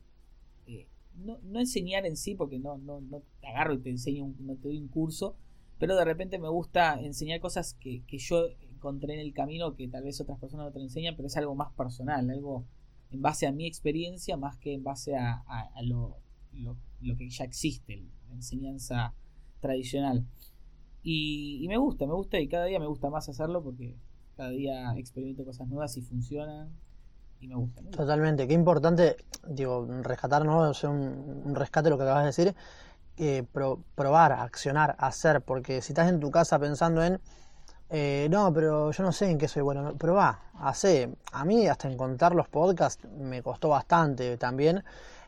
[1.24, 4.56] eh, no, enseñar en sí porque no, no, no, te agarro y te enseño, no
[4.56, 5.36] te doy un curso,
[5.78, 10.04] pero de repente me gusta enseñar cosas que, yo encontré en el camino que tal
[10.04, 12.64] vez otras personas no te enseñan, pero es algo más personal, algo
[13.10, 15.44] en base a mi experiencia más que en base a,
[15.82, 16.16] lo,
[16.52, 19.14] lo, lo, que ya existe, la enseñanza
[19.60, 20.26] tradicional.
[21.02, 23.96] Y, y me gusta, me gusta y cada día me gusta más hacerlo porque
[24.36, 26.70] cada día experimento cosas nuevas y funcionan
[27.90, 30.70] Totalmente, qué importante, digo, rescatar, ¿no?
[30.70, 32.54] O un, un, rescate lo que acabas de decir,
[33.18, 33.44] eh,
[33.94, 37.20] probar, accionar, hacer, porque si estás en tu casa pensando en,
[37.90, 41.88] eh, no, pero yo no sé en qué soy bueno, probá, hace, a mí hasta
[41.88, 44.82] encontrar los podcasts me costó bastante también,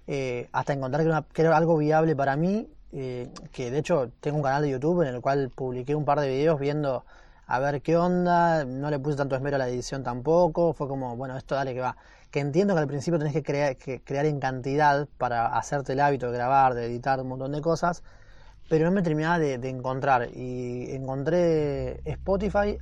[0.06, 4.42] eh, hasta encontrar que, que, era algo viable para mí, que de hecho tengo un
[4.42, 7.04] canal de YouTube en el cual publiqué un par de videos viendo
[7.48, 11.16] a ver qué onda, no le puse tanto esmero a la edición tampoco, fue como,
[11.16, 11.96] bueno, esto dale que va.
[12.30, 16.36] Que entiendo que al principio tenés que crear, en cantidad para hacerte el hábito de
[16.36, 18.02] grabar, de editar un montón de cosas,
[18.68, 20.28] pero no me terminaba de, encontrar.
[20.34, 22.76] Y encontré Spotify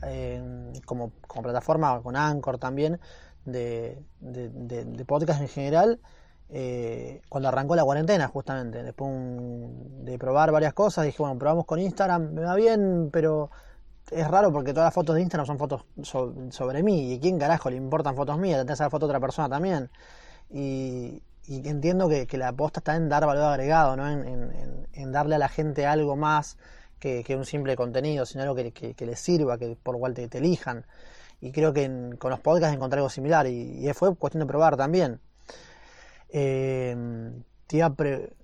[0.84, 2.98] como, como, plataforma, con Anchor también,
[3.44, 6.00] de, de, podcast en general.
[6.48, 9.12] Eh, cuando arrancó la cuarentena justamente, después
[10.04, 13.50] de probar varias cosas, dije, bueno, probamos con Instagram, me va bien, pero
[14.10, 15.84] es raro porque todas las fotos de Instagram son fotos
[16.50, 17.12] sobre mí.
[17.12, 18.58] ¿Y quién carajo le importan fotos mías?
[18.60, 19.90] Tenés esa foto de otra persona también.
[20.50, 24.08] Y, entiendo que, la aposta está en dar valor agregado, ¿no?
[24.08, 26.56] en, darle a la gente algo más
[26.98, 30.84] que, un simple contenido, sino algo que, que, les sirva, que por igual te, elijan.
[31.40, 35.20] Y creo que con los podcasts encontré algo similar y, fue cuestión de probar también.
[36.28, 36.94] Eh,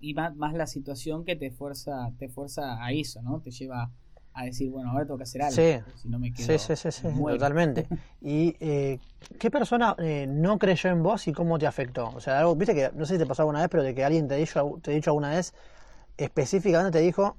[0.01, 3.41] y más, más, la situación que te fuerza, te fuerza a eso, ¿no?
[3.41, 3.91] Te lleva
[4.35, 5.55] a decir, bueno, ahora tengo que hacer algo.
[5.55, 7.87] Sí, si no me quedo sí, sí, sí, totalmente.
[8.21, 8.99] ¿Y eh,
[9.39, 12.09] qué persona eh, no creyó en vos y cómo te afectó?
[12.15, 14.05] O sea, algo, viste que, no sé si te pasó alguna vez, pero de que
[14.05, 15.55] alguien te, dicho, te ha dicho alguna vez,
[16.17, 17.37] específicamente te dijo,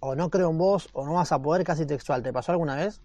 [0.00, 2.22] o no creo en vos, o no vas a poder, casi textual.
[2.22, 3.00] ¿Te pasó alguna vez?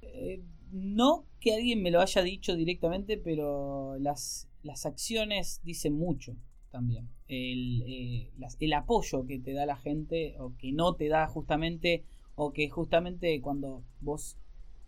[0.00, 6.34] Eh, no que alguien me lo haya dicho directamente, pero las, las acciones dicen mucho
[6.70, 7.08] también.
[7.28, 8.30] El,
[8.60, 12.04] el apoyo que te da la gente, o que no te da justamente
[12.40, 14.38] o que justamente cuando vos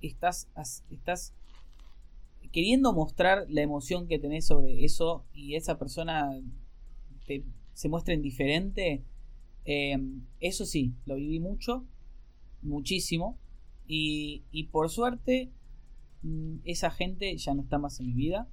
[0.00, 0.48] estás,
[0.88, 1.34] estás
[2.52, 6.30] queriendo mostrar la emoción que tenés sobre eso y esa persona
[7.74, 9.02] se muestra indiferente,
[9.64, 11.84] em, eso sí, lo viví mucho,
[12.62, 13.36] muchísimo,
[13.84, 15.50] y, y, por suerte
[16.22, 18.48] mm, esa gente ya no está más en mi vida,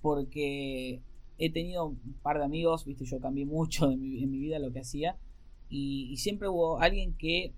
[0.00, 1.02] porque
[1.36, 4.80] he tenido un par de amigos, viste, yo cambié mucho en mi, vida lo que
[4.80, 5.18] hacía,
[5.68, 7.54] y siempre hubo alguien que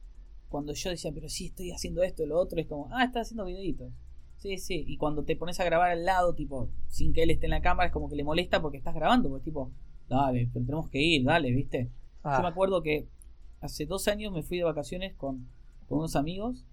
[0.52, 3.46] cuando yo decía, pero sí estoy haciendo esto, lo otro, es como, ah, estás haciendo
[3.46, 3.92] videitos.
[4.36, 4.84] Sí, sí.
[4.86, 7.62] Y cuando te pones a grabar al lado, tipo, sin que él esté en la
[7.62, 9.72] cámara, es como que le molesta porque estás grabando, pues tipo,
[10.08, 11.90] dale, pero tenemos que ir, dale, ¿viste?
[12.24, 12.48] Yo me ah.
[12.48, 13.08] acuerdo que
[13.60, 15.48] hace dos años me fui de vacaciones con,
[15.88, 16.64] unos amigos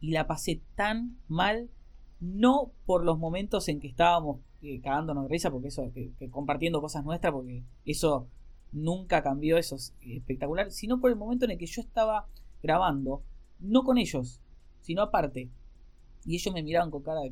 [0.00, 1.70] y la pasé tan mal,
[2.18, 6.80] no por los momentos en que estábamos eh, cagándonos de risa, porque eso, que, compartiendo
[6.80, 8.26] cosas nuestras, porque eso
[8.72, 12.26] nunca cambió, eso es espectacular, sino por el momento en el que yo estaba
[12.64, 13.22] grabando,
[13.60, 14.40] no con ellos,
[14.80, 15.50] sino aparte.
[16.24, 17.30] Y ellos me miraban con cara de,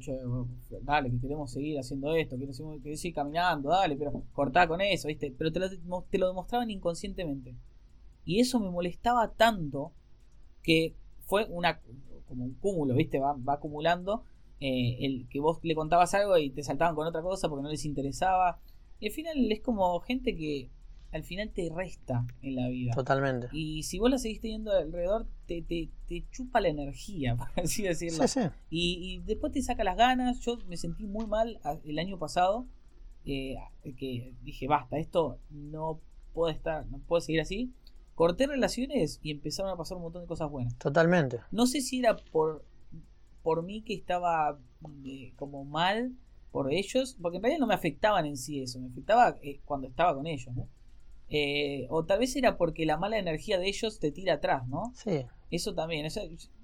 [0.83, 5.35] dale, que queremos seguir haciendo esto, queremos seguir caminando, dale, pero cortá con eso, ¿viste?
[5.37, 7.57] Pero te lo, te lo demostraban inconscientemente.
[8.27, 9.93] Y eso me molestaba tanto
[10.63, 11.81] que fue una
[12.29, 13.19] como un cúmulo, ¿viste?
[13.19, 14.25] Va, va acumulando.
[14.61, 17.71] Eh, el que vos le contabas algo y te saltaban con otra cosa porque no
[17.71, 18.61] les interesaba.
[19.01, 20.71] Y al final es como gente que
[21.13, 22.95] al final te resta en la vida.
[22.95, 23.49] Totalmente.
[23.53, 27.83] Y si vos la seguís teniendo alrededor, te, te, te chupa la energía, por así
[27.83, 28.27] decirlo.
[28.27, 28.49] Sí, sí.
[28.71, 30.41] Y, después te saca las ganas.
[30.41, 32.67] Yo me sentí muy mal el año pasado.
[33.25, 33.57] Eh,
[33.97, 36.01] que dije, basta, esto no
[36.33, 37.73] puede estar, no puede seguir así.
[38.15, 40.77] Corté relaciones y empezaron a pasar un montón de cosas buenas.
[40.79, 41.41] Totalmente.
[41.51, 42.65] No sé si era por,
[43.43, 44.59] por mí que estaba
[45.05, 46.17] eh, como mal
[46.51, 49.89] por ellos, porque en realidad no me afectaban en sí eso, me afectaba eh, cuando
[49.89, 50.69] estaba con ellos, ¿no?
[51.35, 54.93] Eh, o tal vez era porque la mala energía de ellos te tira atrás, ¿no?
[54.95, 55.25] Sí.
[55.51, 56.07] Eso también.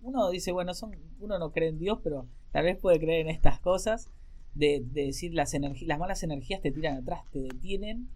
[0.02, 3.31] uno dice, bueno, son, uno no cree en Dios, pero tal vez puede creer en
[3.31, 4.11] estas cosas.
[4.54, 8.11] De, decir las, las malas energías te tiran atrás, te detienen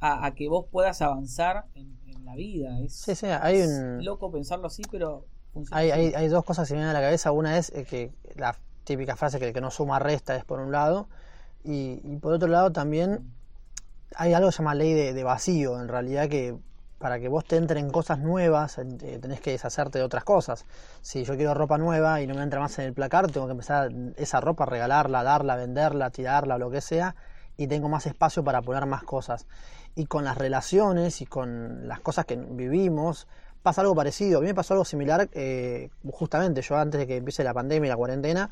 [0.00, 2.80] a, que vos puedas avanzar en, la vida.
[2.80, 4.02] Es, sí, sí, hay un...
[4.02, 5.26] loco pensarlo así, pero
[5.70, 7.32] hay, hay, hay, dos cosas que me vienen a la cabeza.
[7.32, 10.58] Una es eh, que la típica frase que el que no suma resta es por
[10.58, 11.08] un lado.
[11.64, 13.30] Y, y por otro lado también
[14.16, 16.56] hay algo que se llama ley de, vacío, en realidad que
[16.98, 20.64] para que vos te entren cosas nuevas eh, tenés que deshacerte de otras cosas.
[21.02, 23.52] Si yo quiero ropa nueva y no me entra más en el placar, tengo que
[23.52, 27.14] empezar esa ropa regalarla, darla, venderla, tirarla, lo que sea,
[27.56, 29.46] y tengo más espacio para poner más cosas.
[29.94, 33.26] Y con las relaciones y con las cosas que vivimos,
[33.62, 34.38] pasa algo parecido.
[34.38, 37.88] A mí me pasó algo similar, eh, justamente yo antes de que empiece la pandemia
[37.88, 38.50] y la cuarentena,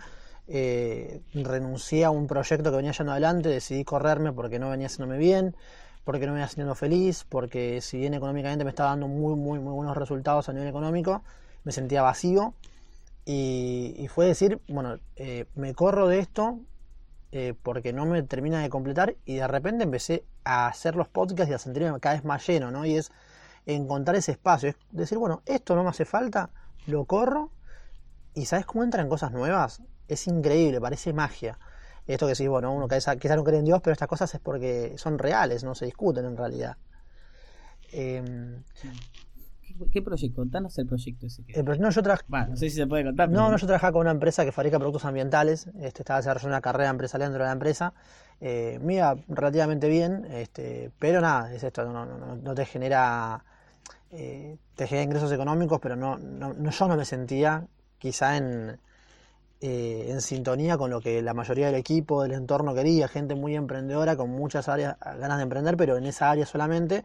[0.49, 5.19] eh, renuncié a un proyecto que venía yendo adelante, decidí correrme porque no venía haciéndome
[5.19, 5.57] bien,
[6.05, 9.59] porque no me venía sintiendo feliz, porque si bien económicamente me estaba dando muy, muy,
[9.59, 11.23] muy buenos resultados a nivel económico,
[11.65, 12.55] me sentía vacío
[13.25, 16.59] y, fue decir, bueno, eh, me corro de esto
[17.31, 21.51] eh, porque no me termina de completar y de repente empecé a hacer los podcasts
[21.51, 22.85] y a sentirme cada vez más lleno, ¿no?
[22.85, 23.13] Y es
[23.65, 26.51] encontrar ese espacio, es decir, bueno, esto no me hace falta,
[26.87, 27.51] lo corro
[28.35, 29.83] y ¿sabes cómo entran cosas nuevas?
[30.13, 31.59] Es increíble, parece magia.
[32.07, 34.95] Esto que sí, bueno, uno quizás no cree en Dios, pero estas cosas es porque
[34.97, 36.77] son reales, no se discuten en realidad.
[37.93, 38.63] Em,
[39.91, 40.43] ¿Qué, proyecto?
[40.43, 41.63] Contanos el proyecto ese que...
[41.63, 43.31] no, yo no sé si se puede contar.
[43.31, 45.69] No, no, yo trabajaba con una empresa que fabrica productos ambientales.
[45.81, 47.95] Este, estaba desarrollando una carrera empresarial dentro de la empresa.
[48.41, 53.45] Eh, mía relativamente bien, este, pero nada, es esto, no, te genera
[54.11, 58.81] eh, te genera ingresos económicos, pero no, no, yo no me sentía quizá en,
[59.63, 63.55] eh, en sintonía con lo que la mayoría del equipo, del entorno quería, gente muy
[63.55, 67.05] emprendedora, con muchas áreas, ganas de emprender, pero en esa área solamente.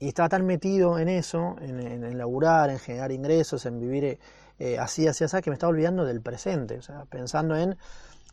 [0.00, 4.18] Y estaba tan metido en eso, en, en, laburar, en generar ingresos, en vivir
[4.58, 7.76] eh, así, así, así, que me estaba olvidando del presente, o sea, pensando en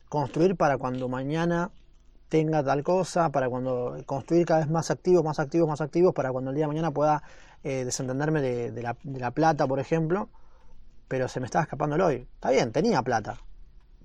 [0.09, 1.71] construir para cuando mañana
[2.31, 6.31] tenga tal cosa, para cuando construir cada vez más activos, más activos, más activos, para
[6.31, 7.21] cuando el día de mañana pueda
[7.63, 10.29] eh, desentenderme de, de, la, plata, por ejemplo,
[11.11, 12.27] pero se me estaba escapando el hoy.
[12.35, 13.37] Está bien, tenía plata,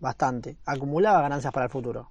[0.00, 2.10] bastante, acumulaba ganancias para el futuro,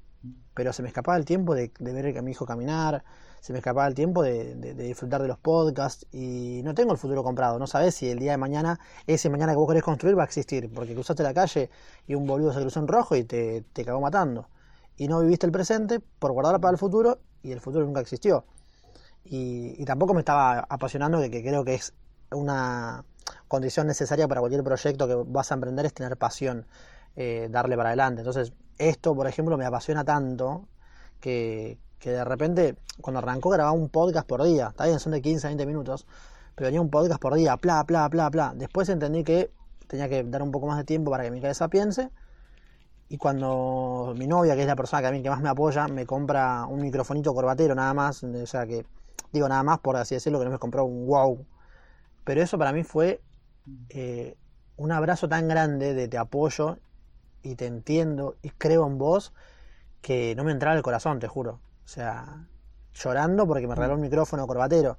[0.54, 3.04] pero se me escapaba el tiempo de, ver a mi hijo caminar,
[3.42, 7.26] se me escapaba el tiempo de, disfrutar de los podcasts y no tengo el futuro
[7.26, 7.60] comprado.
[7.60, 10.28] No sabes si el día de mañana, ese mañana que vos querés construir va a
[10.28, 11.70] existir, porque cruzaste la calle
[12.08, 14.48] y un boludo se cruzó en rojo y te, te cagó matando.
[14.96, 18.46] Y no viviste el presente por guardar para el futuro y el futuro nunca existió.
[19.26, 21.94] Y, tampoco me estaba apasionando, que creo que es
[22.32, 23.04] una
[23.48, 26.66] condición necesaria para cualquier proyecto que vas a emprender, es tener pasión,
[27.16, 28.22] eh, darle para adelante.
[28.22, 30.68] Entonces, esto, por ejemplo, me apasiona tanto
[31.20, 34.68] que, que de repente, cuando arrancó, grababa un podcast por día.
[34.70, 36.06] Está bien, son de 15 a 20 minutos,
[36.56, 38.54] pero venía un podcast por día, bla, bla, bla, bla.
[38.56, 39.52] Después entendí que
[39.88, 42.12] tenía que dar un poco más de tiempo para que mi cabeza piense.
[43.08, 45.88] Y cuando mi novia, que es la persona que a mí que más me apoya,
[45.88, 48.86] me compra un microfonito corbatero nada más, o sea que,
[49.32, 51.46] digo nada más por así decirlo, que no me compró un wow.
[52.24, 53.22] Pero eso para mí fue
[53.90, 54.36] eh,
[54.78, 56.78] un abrazo tan grande de te apoyo
[57.42, 59.34] y te entiendo y creo en vos
[60.02, 61.60] que no me entraba el corazón, te juro.
[61.84, 62.48] O sea,
[62.94, 64.98] llorando porque me regaló un micrófono corbatero.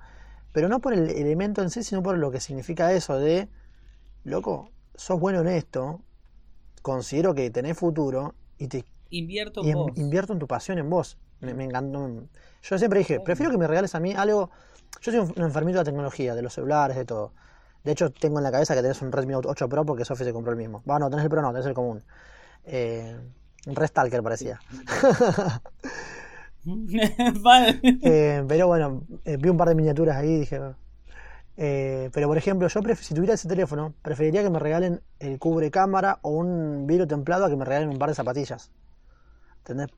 [0.53, 3.49] Pero no por el elemento en sí, sino por lo que significa eso de,
[4.25, 6.01] loco, sos bueno en esto,
[6.83, 8.85] considero que tenés futuro y te...
[9.11, 9.93] Invierto en, vos.
[9.97, 11.19] Invierto en tu pasión en vos.
[11.41, 12.09] Me, encantó.
[12.63, 14.51] Yo siempre dije, prefiero que me regales a mí algo...
[15.03, 17.33] Yo soy un, enfermito de la tecnología, de los celulares, de todo.
[17.87, 20.33] De hecho, tengo en la cabeza que tenés un Redmi 8 Pro porque Sofi se
[20.33, 20.83] compró el mismo.
[20.85, 22.03] Bueno, tenés el Pro, no, tenés el común.
[22.65, 23.17] Eh,
[23.65, 24.59] Restalker parecía.
[28.03, 30.61] Eh, pero bueno, eh, vi un par de miniaturas ahí y dije.
[31.57, 35.71] Eh, pero por ejemplo, yo si tuviera ese teléfono, preferiría que me regalen el cubre
[35.71, 38.73] cámara o un vidrio templado a que me regalen un par de zapatillas.
[39.59, 39.91] ¿Entendés?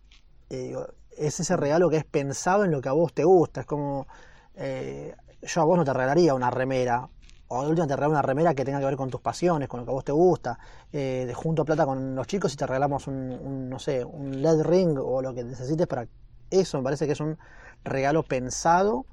[0.50, 3.62] es ese regalo que es pensado en lo que a vos te gusta.
[3.62, 4.06] Es como.
[4.54, 7.08] yo a vos no te regalaría una remera.
[7.48, 9.80] O de última te regalo una remera que tenga que ver con tus pasiones, con
[9.80, 10.58] lo que a vos te gusta.
[10.92, 14.62] de junto plata con los chicos y te regalamos un, un, no sé, un LED
[14.62, 16.06] ring o lo que necesites para
[16.50, 17.38] eso me parece que es un
[17.84, 19.06] regalo pensado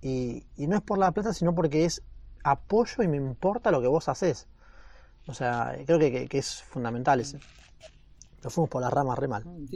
[0.00, 2.02] y, no es por la plata, sino porque es
[2.44, 4.46] apoyo y me importa lo que vos haces.
[5.26, 7.40] O sea, creo que, es fundamental ese.
[8.42, 9.44] Lo fuimos por las ramas re mal.
[9.44, 9.66] Mm,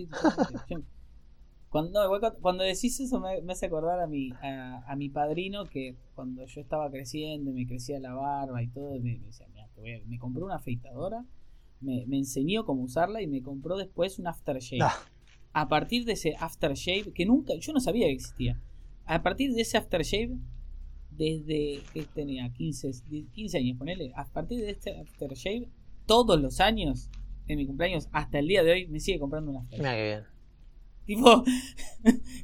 [1.73, 2.01] cuando,
[2.41, 6.91] cuando decís eso me, hace acordar a mi, a, mi padrino que cuando yo estaba
[6.91, 9.49] creciendo y me crecía la barba y todo, me, decía,
[10.07, 11.25] me compró una afeitadora,
[11.81, 14.83] me, enseñó cómo usarla y me compró después un aftershave.
[14.83, 14.95] Ah
[15.53, 18.61] a partir de ese aftershave, que nunca, yo no sabía que existía,
[19.05, 20.39] a partir de ese aftershave,
[21.11, 22.91] desde que tenía 15,
[23.35, 25.69] 15 años, ponele, a partir de este aftershave,
[26.07, 27.11] todos los años,
[27.49, 29.83] en mi cumpleaños, hasta el día de hoy, me sigue comprando un aftershave.
[29.83, 30.32] Mira qué bien.
[31.07, 31.45] Tipo,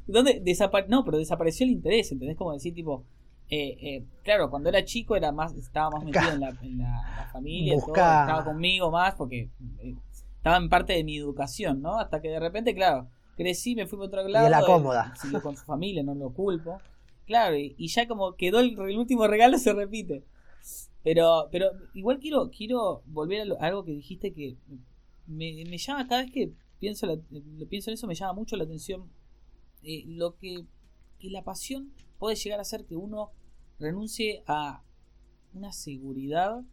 [0.05, 0.95] ¿dónde desapareció?
[0.95, 2.37] No, pero desapareció el interés, ¿entendés?
[2.37, 3.05] Como decir, tipo,
[3.49, 7.29] eh, eh, claro, cuando era chico era más, estaba más metido en la, en la,
[7.31, 9.95] familia, estaba conmigo más, porque eh,
[10.37, 11.97] estaba en parte de mi educación, ¿no?
[11.97, 14.47] Hasta que de repente, claro, crecí, me fui por otro lado.
[14.47, 15.13] Y la cómoda.
[15.15, 16.79] Siguió con su familia, no lo culpo.
[17.25, 20.23] Claro, y, ya como quedó el, último regalo, se repite.
[21.03, 24.57] Pero, pero igual quiero, quiero volver a, algo que dijiste que
[25.25, 27.07] me, me, llama cada vez que pienso,
[27.69, 29.09] pienso en eso, me llama mucho la atención.
[29.83, 30.65] Eh, lo que,
[31.19, 33.31] que la pasión puede llegar a hacer que uno
[33.79, 34.83] renuncie a
[35.53, 36.63] una seguridad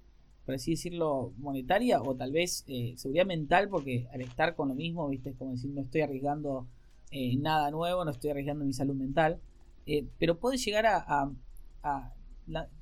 [0.46, 4.76] por así decirlo, monetaria o tal vez eh, seguridad mental, porque al estar con lo
[4.76, 6.68] mismo, viste, es como decir, no estoy arriesgando
[7.10, 9.40] eh, nada nuevo, no estoy arriesgando mi salud mental,
[9.86, 11.32] eh, pero puede llegar a,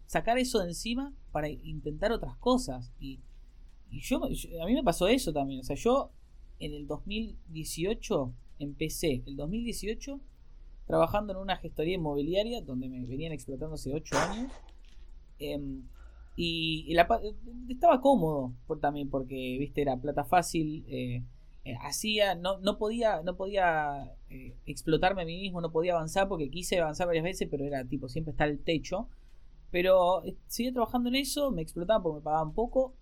[0.06, 2.92] sacar eso de encima para intentar otras cosas.
[3.00, 3.20] Y,
[3.90, 5.60] yo, a mí me pasó eso también.
[5.60, 6.10] O sea, yo
[6.60, 10.20] en el 2018 empecé, el 2018,
[10.86, 14.52] trabajando en una gestoría inmobiliaria donde me venían explotando hace 8 años.
[15.38, 15.82] Em,
[16.36, 16.94] y,
[17.68, 20.84] estaba cómodo también porque, viste, era plata fácil.
[20.88, 21.22] Eh,
[21.64, 26.28] eh, hacía, no, no podía, no podía eh, explotarme a mí mismo, no podía avanzar
[26.28, 29.08] porque quise avanzar varias veces, pero era tipo, siempre está el techo.
[29.70, 32.94] Pero seguía trabajando en eso, me explotaban porque me pagaban poco.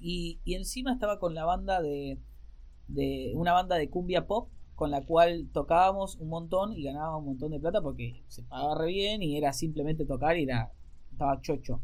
[0.00, 2.18] Y, y encima estaba con la banda de,
[2.88, 3.32] de.
[3.34, 7.50] una banda de cumbia pop con la cual tocábamos un montón y ganábamos un montón
[7.50, 10.72] de plata porque se pagaba re bien y era simplemente tocar y era.
[11.10, 11.80] estaba chocho.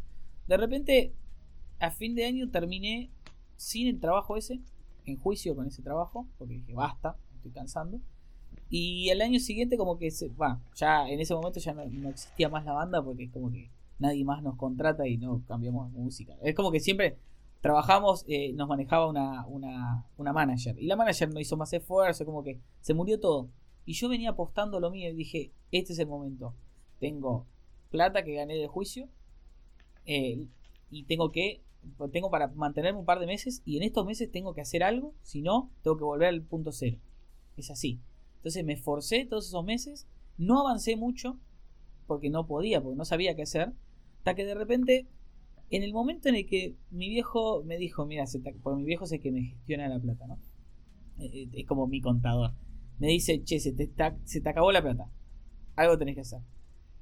[0.47, 1.15] De repente,
[1.81, 3.11] a fin de año terminé
[3.57, 4.61] sin el trabajo ese,
[5.07, 8.01] en juicio con ese trabajo, porque dije, basta, estoy cansando.
[8.71, 12.49] Y el año siguiente como que, se, bueno, ya en ese momento ya no, existía
[12.49, 16.37] más la banda porque es como que nadie más nos contrata y no cambiamos música.
[16.43, 17.19] Es como que siempre
[17.65, 20.79] trabajamos, eh, nos manejaba una, una, una manager.
[20.79, 23.49] Y la manager no hizo más esfuerzo, como que se murió todo.
[23.87, 26.55] Y yo venía apostando lo mío y dije, este es el momento.
[27.01, 27.47] Tengo
[27.91, 29.09] plata que gané de juicio
[30.05, 30.47] eh,
[30.91, 31.62] y tengo que
[32.12, 35.15] tengo para mantenerme un par de meses y en estos meses tengo que hacer algo,
[35.23, 36.99] si no, tengo que volver al punto cero.
[37.57, 37.99] Es así.
[38.37, 40.07] Entonces me esforcé todos esos meses,
[40.37, 41.39] no avancé mucho
[42.07, 43.73] porque no podía, porque no sabía qué hacer,
[44.19, 45.07] hasta que de repente,
[45.77, 48.25] en el momento en el que mi viejo me dijo, mira,
[48.62, 50.39] por mi viejo sé que me gestiona la plata, ¿no?
[51.18, 52.53] Eh, eh, es como mi contador.
[52.99, 53.91] Me dice, che, se te,
[54.25, 55.11] se te acabó la plata.
[55.77, 56.41] Algo tenés que hacer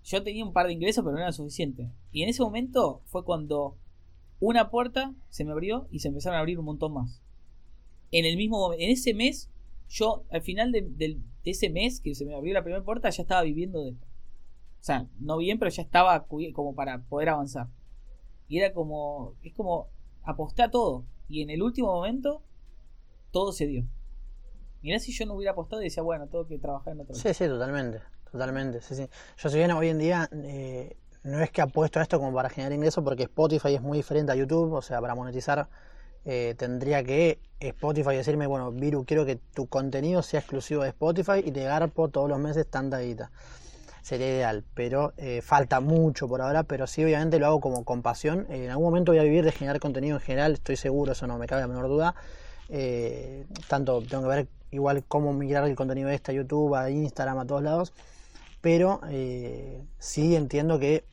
[0.05, 1.91] yo tenía un par de ingresos, pero no era suficiente.
[2.11, 3.77] Y en ese momento fue cuando
[4.41, 7.23] una puerta se me abrió y se empezaron a abrir un montón más.
[8.11, 9.51] En el mismo en ese mes,
[9.89, 13.43] yo al final de, ese mes que se me abrió la primera puerta, ya estaba
[13.43, 14.07] viviendo de esto.
[14.81, 17.69] O sea, no bien, pero ya estaba como para poder avanzar.
[18.53, 19.89] Y era como, es como
[20.25, 21.07] aposté a todo.
[21.27, 22.43] Y en el último momento,
[23.31, 23.87] todo se dio.
[24.83, 27.15] Mirá si yo no hubiera apostado y decía, bueno, tengo que trabajar en otro.
[27.15, 28.03] Sí, sí, totalmente.
[28.31, 29.09] Totalmente, sí, sí.
[29.39, 32.51] Yo si bien hoy en día eh, no es que apuesto a esto como para
[32.51, 35.71] generar ingresos porque Spotify es muy diferente a YouTube, o sea, para monetizar
[36.27, 41.43] eh, tendría que Spotify decirme, bueno, Viru, quiero que tu contenido sea exclusivo de Spotify
[41.43, 43.31] y te garpo todos los meses tanta guita.
[44.03, 48.03] Sería ideal, pero eh, falta mucho por ahora, pero sí obviamente lo hago como con
[48.03, 48.47] pasión.
[48.51, 51.39] en algún momento voy a vivir de generar contenido en general, estoy seguro, eso no
[51.39, 52.15] me cabe la menor duda.
[53.69, 57.39] tanto tengo que ver igual cómo migrar el contenido de este a YouTube, a Instagram,
[57.39, 57.93] a todos lados
[58.63, 61.05] pero eh, sí entiendo que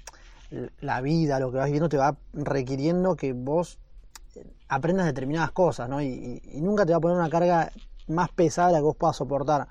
[0.79, 3.79] la vida, lo que vas viviendo, te va requiriendo que vos
[4.35, 6.01] eh, aprendas determinadas cosas, ¿no?
[6.01, 7.71] Y, nunca te va a poner una carga
[8.07, 9.67] más pesada la que vos puedas soportar.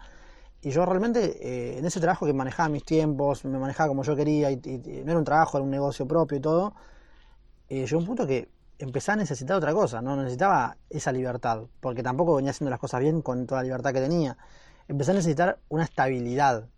[0.60, 4.16] Y yo realmente, eh, en ese trabajo que manejaba mis tiempos, me manejaba como yo
[4.16, 4.56] quería, y,
[5.04, 6.74] no era un trabajo, era un negocio propio y todo,
[7.68, 8.48] eh, llegó un punto que
[8.78, 13.00] empecé a necesitar otra cosa, no necesitaba esa libertad, porque tampoco venía haciendo las cosas
[13.00, 14.36] bien con toda la libertad que tenía.
[14.88, 16.68] Empecé a necesitar una estabilidad,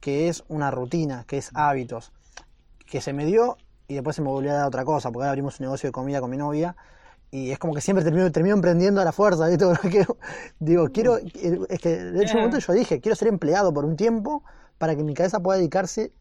[0.00, 2.12] que es una rutina, que es hábitos,
[2.86, 3.56] que se me dio
[3.88, 5.92] y después se me volvió a dar otra cosa, porque ahora abrimos un negocio de
[5.92, 6.76] comida con mi novia
[7.30, 9.46] y es como que siempre termino, termino emprendiendo a la fuerza,
[10.58, 13.96] digo, quiero, es que de hecho un momento yo dije, quiero ser empleado por un
[13.96, 14.42] tiempo
[14.78, 16.12] para que mi cabeza pueda dedicarse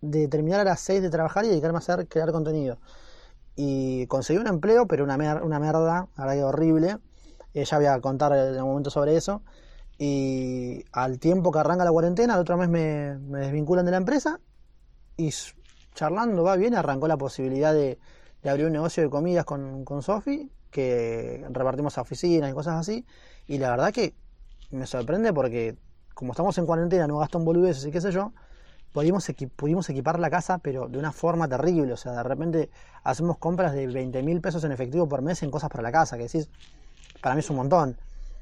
[0.00, 2.78] de terminar a las 6 de trabajar y dedicarme a hacer, crear contenido.
[3.54, 6.98] Y conseguí un empleo, pero una, una merda, la verdad que horrible.
[7.54, 9.42] Eh, ya voy a contar en un momento sobre eso.
[9.98, 14.40] Y al tiempo que arranca la cuarentena, el otro mes me, desvinculan de la empresa
[15.16, 15.32] y
[15.94, 17.98] charlando, va bien, arrancó la posibilidad de,
[18.50, 23.06] abrir un negocio de comidas con, con Sofi, que repartimos a oficinas y cosas así.
[23.46, 24.14] Y la verdad que
[24.70, 25.76] me sorprende porque
[26.14, 28.32] como estamos en cuarentena, no gasto en boludeces y qué sé yo,
[28.92, 29.28] pudimos,
[29.88, 31.92] equipar la casa, pero de una forma terrible.
[31.92, 32.70] O sea, de repente
[33.02, 36.16] hacemos compras de 20 mil pesos en efectivo por mes en cosas para la casa,
[36.16, 36.48] que decís,
[37.20, 37.96] para mí es un montón.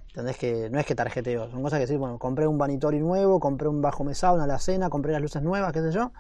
[0.09, 0.39] ¿Entendés?
[0.39, 3.69] Que no es que tarjeteo, son cosas que decir, bueno, compré un vanitori nuevo, compré
[3.69, 6.13] un bajo mesado, una alacena, compré las luces nuevas, qué sé yo.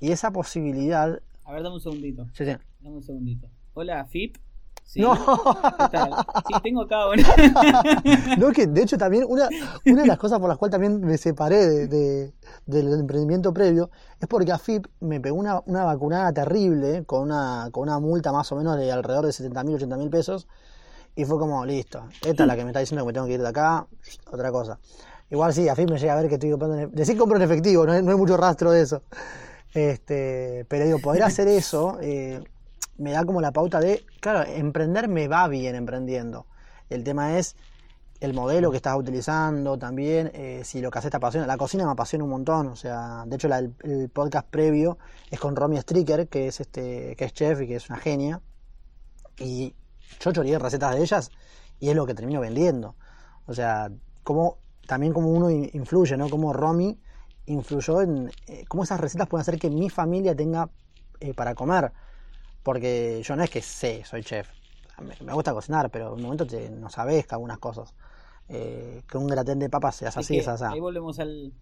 [0.00, 1.20] Y esa posibilidad.
[1.50, 2.26] A ver, dame un segundito.
[2.32, 2.52] Sí, sí.
[2.78, 3.48] Dame un segundito.
[3.74, 4.36] Hola, FIP.
[4.84, 5.00] Sí.
[5.00, 5.16] No.
[5.16, 6.14] ¿Qué tal?
[6.46, 7.24] Sí, tengo acá una.
[8.38, 9.48] no, que de hecho también una,
[9.84, 12.32] una de las cosas por las cuales también me separé de,
[12.66, 13.90] del emprendimiento previo
[14.20, 18.30] es porque a FIP me pegó una, una vacunada terrible con una, con una multa
[18.30, 20.46] más o menos de alrededor de 70 mil, 80 mil pesos
[21.16, 23.32] y fue como, listo, esta es la que me está diciendo que me tengo que
[23.32, 23.88] ir de acá,
[24.30, 24.78] otra cosa.
[25.30, 26.78] Igual sí, a fin me llega a ver que estoy comprando.
[26.78, 29.02] En, decir compro en efectivo, no hay, no hay, mucho rastro de eso.
[29.72, 32.42] Este, pero digo, poder hacer eso eh,
[32.98, 36.46] me da como la pauta de, claro, emprender me va bien emprendiendo.
[36.88, 37.56] El tema es
[38.20, 41.46] el modelo que estás utilizando también, eh, si lo que haces te apasiona.
[41.46, 44.98] La cocina me apasiona un montón, o sea, de hecho el, podcast previo
[45.30, 48.40] es con Romy Stricker, que es este, que es chef y que es una genia.
[49.38, 49.74] Y
[50.20, 51.30] yo choré recetas de ellas
[51.78, 52.96] y es lo que termino vendiendo.
[53.46, 53.90] O sea,
[54.22, 56.28] como también como uno influye, ¿no?
[56.28, 57.00] Como Romy
[57.50, 60.70] influyó en eh, cómo esas recetas pueden hacer que mi familia tenga
[61.20, 61.92] eh, para comer.
[62.62, 64.48] Porque yo no es que sé, soy chef.
[65.24, 67.94] Me, gusta cocinar, pero en un momento te, no sabes que algunas cosas.
[68.48, 70.64] Eh, que un gratén de papas seas así, es así.
[70.64, 71.52] Ahí volvemos al,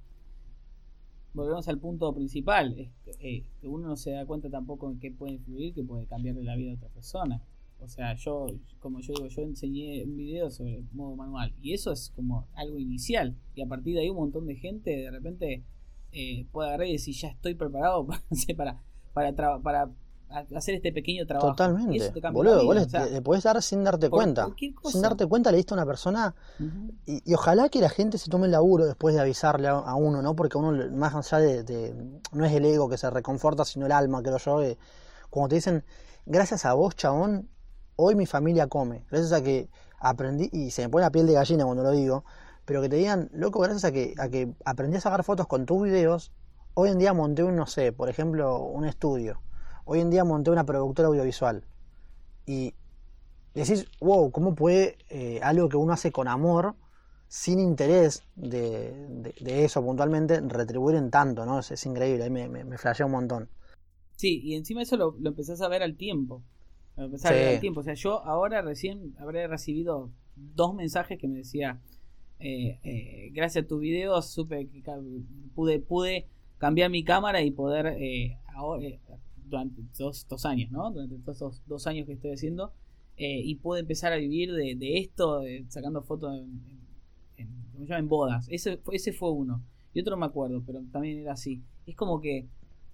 [1.35, 2.77] volvemos al punto principal.
[3.07, 6.43] Es que, uno no se da cuenta tampoco en qué puede influir, que puede cambiarle
[6.43, 7.41] la vida a otra persona.
[7.81, 8.47] O sea, yo,
[8.81, 12.77] como yo digo, yo enseñé un video sobre modo manual y eso es como algo
[12.79, 13.37] inicial.
[13.55, 15.63] Y a partir de ahí un montón de gente de repente
[16.13, 18.07] eh, puede agarrar y decir, ya estoy preparado
[18.57, 18.81] para,
[19.13, 19.89] para, para, para
[20.57, 21.49] hacer este pequeño trabajo.
[21.49, 22.13] Totalmente.
[22.33, 24.49] Boludo, vos le, podés dar sin darte cuenta.
[24.85, 26.35] Sin darte cuenta le diste a una persona
[27.07, 30.35] y, ojalá que la gente se tome el laburo después de avisarle a, uno, ¿no?
[30.37, 31.95] Porque uno, más allá de,
[32.33, 34.61] No es el ego que se reconforta, sino el alma, que lo yo.
[35.31, 35.85] cuando te dicen,
[36.27, 37.49] gracias a vos, chabón,
[37.97, 39.05] hoy mi familia come.
[39.11, 42.25] Gracias a que aprendí, y se me pone la piel de gallina cuando lo digo,
[42.69, 45.65] pero que te digan, loco, gracias a que, a que aprendí a sacar fotos con
[45.65, 46.33] tus videos,
[46.75, 49.41] hoy en día monté un, no sé, por ejemplo, un estudio
[49.87, 51.65] Hoy en día monté una productora audiovisual
[52.45, 52.75] y
[53.55, 56.75] decís, wow, ¿cómo puede eh, algo que uno hace con amor,
[57.27, 61.61] sin interés de, eso puntualmente, retribuir en tanto, ¿no?
[61.61, 63.49] Es, increíble, me, me, me flashea un montón.
[64.17, 66.43] Sí, y encima eso lo, lo empezás a ver al tiempo.
[66.99, 67.81] Lo empezás a ver al tiempo.
[67.81, 71.81] O sea, yo ahora recién habré recibido dos mensajes que me decía,
[72.41, 74.83] eh, eh, gracias a tu video supe que
[75.55, 76.27] pude, pude
[76.59, 78.89] cambiar mi cámara y poder ahora,
[79.49, 80.91] durante dos, dos años, ¿no?
[80.91, 82.73] Durante estos dos, años que estoy haciendo.
[83.17, 86.61] Eh, y puedo empezar a vivir de, esto, sacando fotos en,
[87.37, 88.47] en, en, bodas.
[88.51, 89.63] Ese, ese fue uno.
[89.93, 91.63] Y otro no me acuerdo, pero también era así.
[91.87, 92.47] Es como que,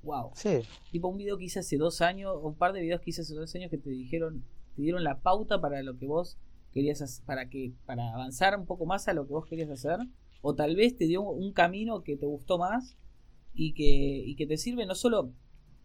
[0.03, 0.31] wow.
[0.35, 0.61] Sí.
[0.93, 3.21] Tipo un video que hice hace dos años, o un par de videos que hice
[3.21, 4.45] hace dos años que te dijeron,
[4.77, 6.39] te dieron la pauta para lo que vos
[6.75, 9.99] querías para que, para avanzar un poco más a lo que vos querías hacer.
[10.43, 12.99] O tal vez te dio un camino que te gustó más
[13.55, 13.85] y que,
[14.27, 15.33] y que te sirve no solo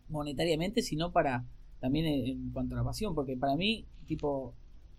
[0.10, 1.46] monetariamente, sino para
[1.80, 4.56] también en, cuanto a la pasión, porque para mí, tipo,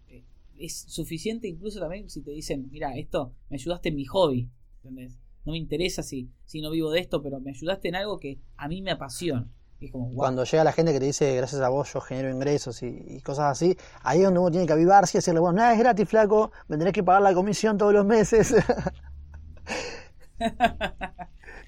[0.08, 0.24] eh,
[0.56, 5.18] es suficiente incluso también si te dicen, mira, esto me ayudaste en mi hobby, ¿entendés?
[5.44, 8.38] No me interesa si, si no vivo de esto, pero me ayudaste en algo que
[8.56, 9.50] a mí me apasiona.
[9.88, 13.20] Como, Cuando llega la gente que te dice, gracias a vos yo genero ingresos y,
[13.22, 16.08] cosas así, ahí es donde uno tiene que avivarse y decirle, bueno, nada es gratis,
[16.08, 18.54] flaco, me tenés que pagar la comisión todos los meses.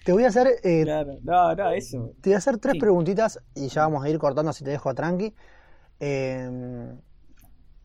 [0.05, 0.61] Te voy a hacer.
[0.65, 0.85] Eh,
[1.23, 2.15] no, no, eso.
[2.21, 4.91] Te voy a hacer tres preguntitas y ya vamos a ir cortando así te dejo
[4.91, 5.35] a tranqui.
[6.01, 7.01] Em,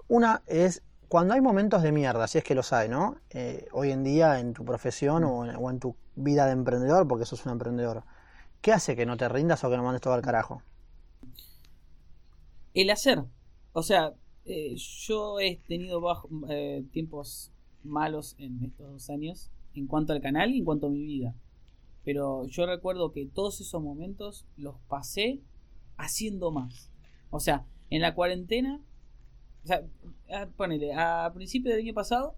[0.08, 0.84] una es.
[1.08, 3.16] Cuando hay momentos de mierda, si es que los hay, ¿no?
[3.30, 7.46] Eh, hoy en día en tu profesión o en, tu vida de emprendedor, porque sos
[7.46, 8.04] un emprendedor,
[8.62, 10.62] ¿qué hace que no te rindas o que no mandes todo al carajo?
[12.74, 13.24] El hacer.
[13.74, 14.14] O sea,
[14.45, 16.01] eh, yo he tenido
[16.91, 17.51] tiempos
[17.84, 21.36] malos en estos dos años en cuanto al canal y en cuanto a mi vida.
[22.03, 25.41] Pero yo recuerdo que todos esos momentos los pasé
[25.97, 26.91] haciendo más.
[27.30, 28.82] O sea, en la cuarentena,
[29.64, 29.84] o sea,
[30.55, 32.36] ponele, a principio del año pasado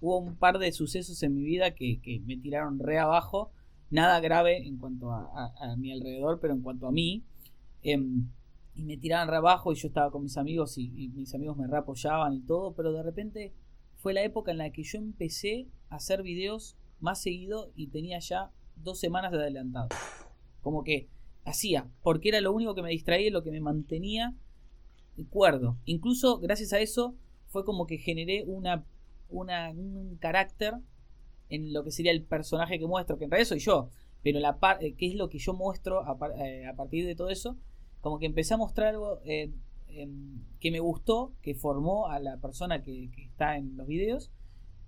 [0.00, 3.50] hubo un par de sucesos en mi vida que, me tiraron re abajo.
[3.90, 7.24] Nada grave en cuanto a, mi alrededor, pero en cuanto a mí.
[7.82, 8.28] Em,
[8.74, 11.66] y me tiraban re abajo y yo estaba con mis amigos y, mis amigos me
[11.66, 13.52] re apoyaban y todo, pero de repente
[13.96, 18.18] fue la época en la que yo empecé a hacer videos más seguido y tenía
[18.20, 19.88] ya dos semanas de adelantado.
[20.62, 21.08] Como que
[21.44, 24.36] hacía, porque era lo único que me distraía y lo que me mantenía
[25.26, 25.78] cuerdo.
[25.84, 27.14] Incluso gracias a eso
[27.48, 28.84] fue como que generé una,
[29.28, 30.74] una, un carácter
[31.48, 33.90] en lo que sería el personaje que muestro, que en realidad soy yo,
[34.22, 36.02] pero la parte que es lo que yo muestro
[36.38, 37.56] eh, a, partir de todo eso,
[38.00, 39.52] como que empecé a mostrar algo eh,
[40.60, 44.30] que me gustó, que formó a la persona que, está en los videos.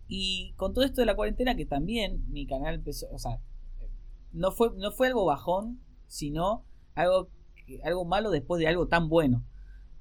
[0.08, 3.40] Y con todo esto de la cuarentena, que también mi canal empezó, o sea,
[4.32, 7.30] no fue, no fue algo bajón, sino algo,
[7.84, 9.44] algo malo después de algo tan bueno.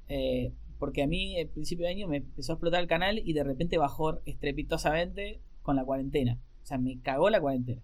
[0.08, 3.34] Eh, porque a mí, al principio de año, me empezó a explotar el canal y
[3.34, 6.40] de repente bajó estrepitosamente con la cuarentena.
[6.70, 7.82] O sea, me cagó la cuarentena.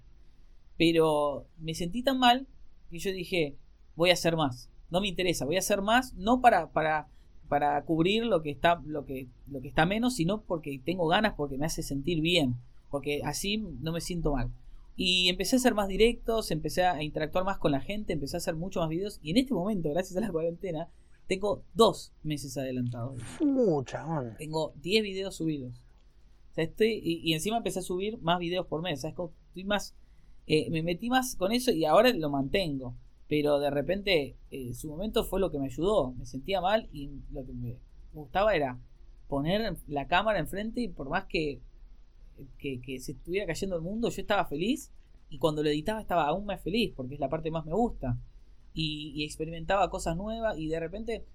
[0.77, 2.45] Pero me sentí tan mal
[2.91, 3.55] que yo dije,
[3.95, 4.69] voy a hacer más.
[4.91, 7.07] No me interesa, voy a hacer más, no para, para,
[7.49, 11.33] para cubrir lo que, está, lo, que, lo que está menos, sino porque tengo ganas,
[11.33, 12.57] porque me hace sentir bien.
[12.91, 14.51] Porque así no me siento mal.
[14.95, 18.37] Y empecé a ser más directos, empecé a interactuar más con la gente, empecé a
[18.37, 19.19] hacer muchos más videos.
[19.23, 20.89] Y en este momento, gracias a la cuarentena,
[21.27, 23.19] tengo dos meses adelantados.
[23.41, 24.35] Mucha, man.
[24.37, 25.81] Tengo 10 videos subidos.
[26.55, 29.03] Estoy, y, encima empecé a subir más videos por mes.
[29.03, 29.95] Estoy más,
[30.47, 32.95] eh, me metí más con eso y ahora lo mantengo.
[33.27, 36.13] Pero de repente, eh, su momento fue lo que me ayudó.
[36.13, 37.77] Me sentía mal y lo que me
[38.13, 38.79] gustaba era
[39.27, 41.61] poner la cámara enfrente y por más que,
[42.57, 44.91] que, se estuviera cayendo el mundo, yo estaba feliz
[45.29, 48.17] y cuando lo editaba estaba aún más feliz porque es la parte más me gusta
[48.73, 51.25] y, experimentaba cosas nuevas y de repente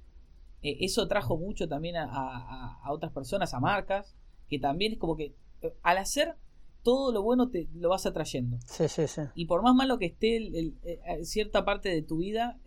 [0.62, 4.14] eh, eso trajo mucho también a, otras personas, a marcas,
[4.50, 6.34] que también es como que eh, al hacer
[6.82, 8.58] todo lo bueno te lo vas atrayendo.
[8.66, 9.22] Sí, sí, sí.
[9.34, 12.58] Y por más malo que esté el, eh, cierta parte de tu vida,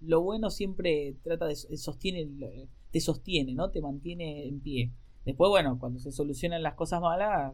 [0.00, 2.28] lo bueno siempre trata de sostiene,
[2.90, 3.70] te sostiene, ¿no?
[3.70, 4.92] Te mantiene en pie.
[5.24, 7.52] Después, bueno, cuando se solucionan las cosas malas,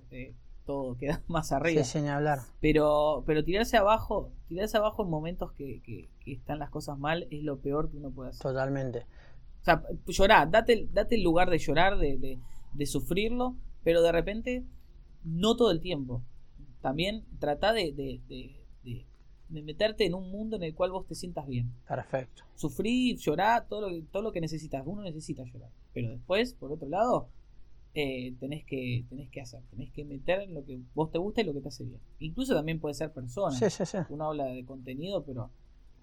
[0.66, 1.82] todo queda más arriba.
[1.82, 2.40] Sí, sin hablar.
[2.60, 7.42] Pero, pero tirarse abajo, tirarse abajo en momentos que, que, están las cosas mal es
[7.42, 8.42] lo peor que uno puede hacer.
[8.42, 9.06] Totalmente.
[9.62, 12.38] O sea, llorar, date, date el lugar de llorar, de, de,
[12.84, 14.64] sufrirlo, pero de repente,
[15.24, 16.22] no todo el tiempo.
[16.82, 19.06] También trata de, de,
[19.48, 21.72] meterte en un mundo en el cual vos te sientas bien.
[21.88, 22.42] Perfecto.
[22.54, 24.82] Sufrir, llorar, todo lo, todo lo que necesitas.
[24.84, 25.70] Uno necesita llorar.
[25.94, 27.30] Pero después, por otro lado,
[27.98, 31.40] eh, tenés, que, tenés que hacer, tenés que meter en lo que vos te gusta
[31.40, 31.98] y lo que te hace bien.
[32.18, 33.56] Incluso también puede ser persona.
[34.10, 35.50] Uno habla de contenido, pero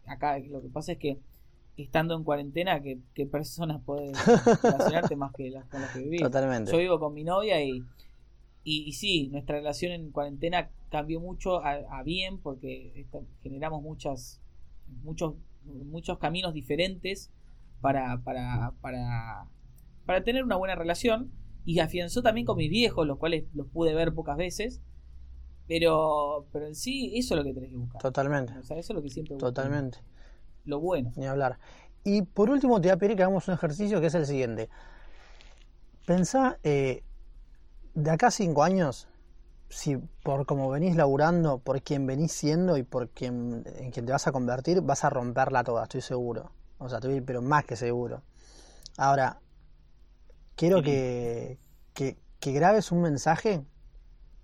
[0.07, 1.19] acá lo que pasa es que
[1.77, 4.13] estando en cuarentena, ¿qué, personas pueden
[4.63, 6.21] relacionarte más que las con las que vivís?
[6.21, 6.71] Totalmente.
[6.71, 7.83] Yo vivo con mi novia y,
[8.63, 13.05] y, sí, nuestra relación en cuarentena cambió mucho a, bien porque
[13.41, 14.41] generamos muchas,
[15.03, 17.31] muchos, muchos caminos diferentes
[17.81, 19.47] para, para, para,
[20.05, 21.31] para tener una buena relación
[21.65, 24.81] y afianzó también con mis viejos, los cuales los pude ver pocas veces.
[25.67, 28.01] Pero, pero en sí, eso es lo que tenés que buscar.
[28.01, 28.57] Totalmente.
[28.57, 29.99] O sea, eso es lo que siempre Totalmente.
[30.65, 31.11] Lo bueno.
[31.15, 31.59] Ni hablar.
[32.03, 34.69] Y por último, te voy a pedir que hagamos un ejercicio que es el siguiente.
[36.05, 37.03] Pensá, eh,
[37.93, 39.07] de acá a cinco años,
[39.69, 44.11] si por cómo venís laburando, por quien venís siendo y por quien, en quien te
[44.11, 46.51] vas a convertir, vas a romperla toda, estoy seguro.
[46.77, 48.21] O sea, estoy, pero más que seguro.
[48.97, 49.39] Ahora,
[50.55, 51.57] quiero que,
[51.93, 52.17] que,
[52.51, 53.63] grabes un mensaje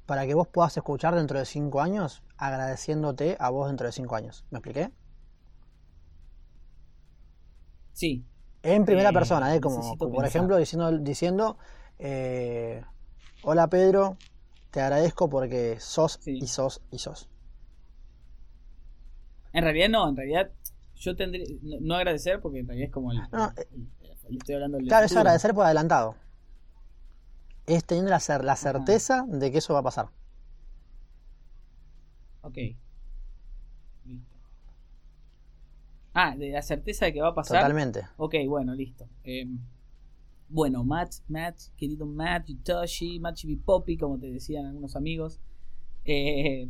[0.05, 4.15] para que vos puedas escuchar dentro de cinco años agradeciéndote a vos dentro de cinco
[4.15, 4.45] años.
[4.49, 4.91] ¿Me expliqué?
[7.99, 8.23] Sí.
[8.63, 9.59] En primera eh, persona, ¿eh?
[9.59, 11.57] Como, por ejemplo diciendo, diciendo
[11.97, 12.81] eh,
[13.43, 14.15] hola Pedro,
[14.71, 17.27] te agradezco porque sos y sos y sos.
[19.51, 20.49] En realidad no, en realidad
[20.95, 24.37] yo tendría, no, agradecer porque en realidad es como el, eh,
[24.87, 26.15] claro, es agradecer por adelantado.
[27.65, 30.07] Es tener la, la certeza de que eso va a pasar.
[32.43, 32.57] Ok.
[34.05, 34.39] Listo.
[36.21, 37.61] Ah, de la certeza de que va a pasar.
[37.61, 38.01] Totalmente.
[38.17, 39.07] Ok, bueno, listo.
[39.23, 39.57] Em,
[40.49, 45.39] bueno, Matt, Matt, querido Matt, Yutoshi, Matt Poppy, como te decían algunos amigos.
[46.03, 46.67] Eh,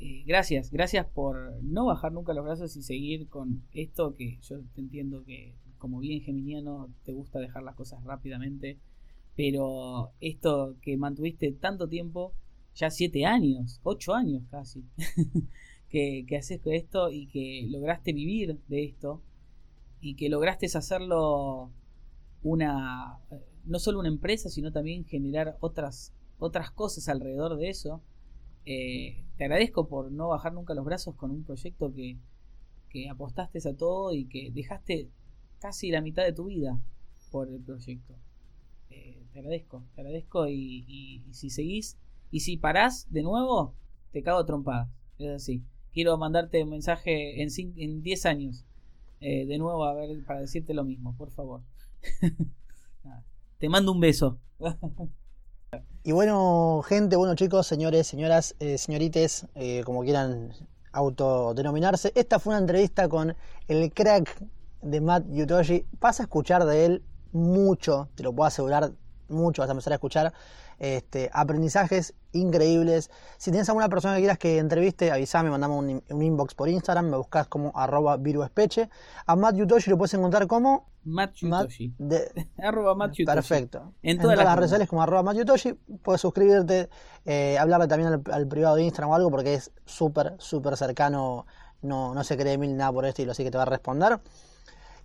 [0.00, 4.60] eh, gracias, gracias por no bajar nunca los brazos y seguir con esto que yo
[4.74, 8.76] te entiendo que como bien geminiano te gusta dejar las cosas rápidamente,
[9.34, 12.34] pero esto que mantuviste tanto tiempo,
[12.74, 14.84] ya siete años, ocho años casi,
[15.94, 19.22] que, que haces esto y que lograste vivir de esto
[20.00, 21.70] y que lograste hacerlo
[22.42, 23.20] una
[23.64, 28.02] no solo una empresa sino también generar otras otras cosas alrededor de eso
[28.66, 32.18] eh, te agradezco por no bajar nunca los brazos con un proyecto que,
[32.88, 35.10] que apostaste a todo y que dejaste
[35.60, 36.80] casi la mitad de tu vida
[37.30, 38.14] por el proyecto.
[38.90, 41.98] Eh, te agradezco, te agradezco y, si seguís
[42.32, 43.74] y si parás de nuevo,
[44.10, 44.90] te cago trompada.
[45.18, 45.62] Es así.
[45.94, 48.64] Quiero mandarte un mensaje en, en 10 años
[49.20, 51.62] eh, de nuevo a ver para decirte lo mismo, por favor.
[53.58, 54.38] te mando un beso.
[56.02, 59.46] y bueno, gente, bueno chicos, señores, señoras, eh, señorites,
[59.84, 60.52] como quieran
[60.92, 63.34] autodenominarse, esta fue una entrevista con
[63.68, 64.44] el crack
[64.82, 68.92] de Matt Yutoshi, vas a escuchar de él mucho, te lo puedo asegurar,
[69.28, 70.32] mucho, vas a empezar a escuchar
[70.78, 73.10] este, aprendizajes increíbles.
[73.38, 77.16] Si tienes alguna persona que quieras que entreviste, avísame, mandame un, inbox por Instagram, me
[77.16, 78.88] buscas como arroba viruespeche.
[79.26, 81.94] A Matt Yutoshi lo puedes encontrar como Matt Yutoshi.
[82.62, 83.34] arroba Matt Yutoshi.
[83.36, 83.94] Perfecto.
[84.02, 86.88] En todas, las, redes sociales como arroba Matt Yutoshi, puedes suscribirte,
[87.24, 91.46] eh, hablarle también al, al, privado de Instagram o algo porque es súper, súper cercano,
[91.82, 94.18] no, no se cree mil nada por el estilo, así que te va a responder.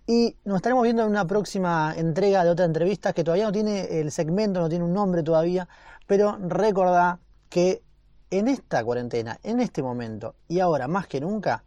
[0.10, 4.00] Y nos estaremos viendo en una próxima entrega de otra entrevista que todavía no tiene
[4.00, 5.70] el segmento, no tiene un nombre todavía,
[6.08, 7.84] pero recordá que
[8.32, 11.64] en esta cuarentena, en este momento y ahora más que nunca,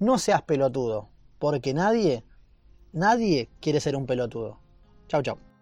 [0.00, 2.24] no seas pelotudo, porque nadie,
[2.92, 4.58] nadie quiere ser un pelotudo.
[5.06, 5.53] Chau, chau.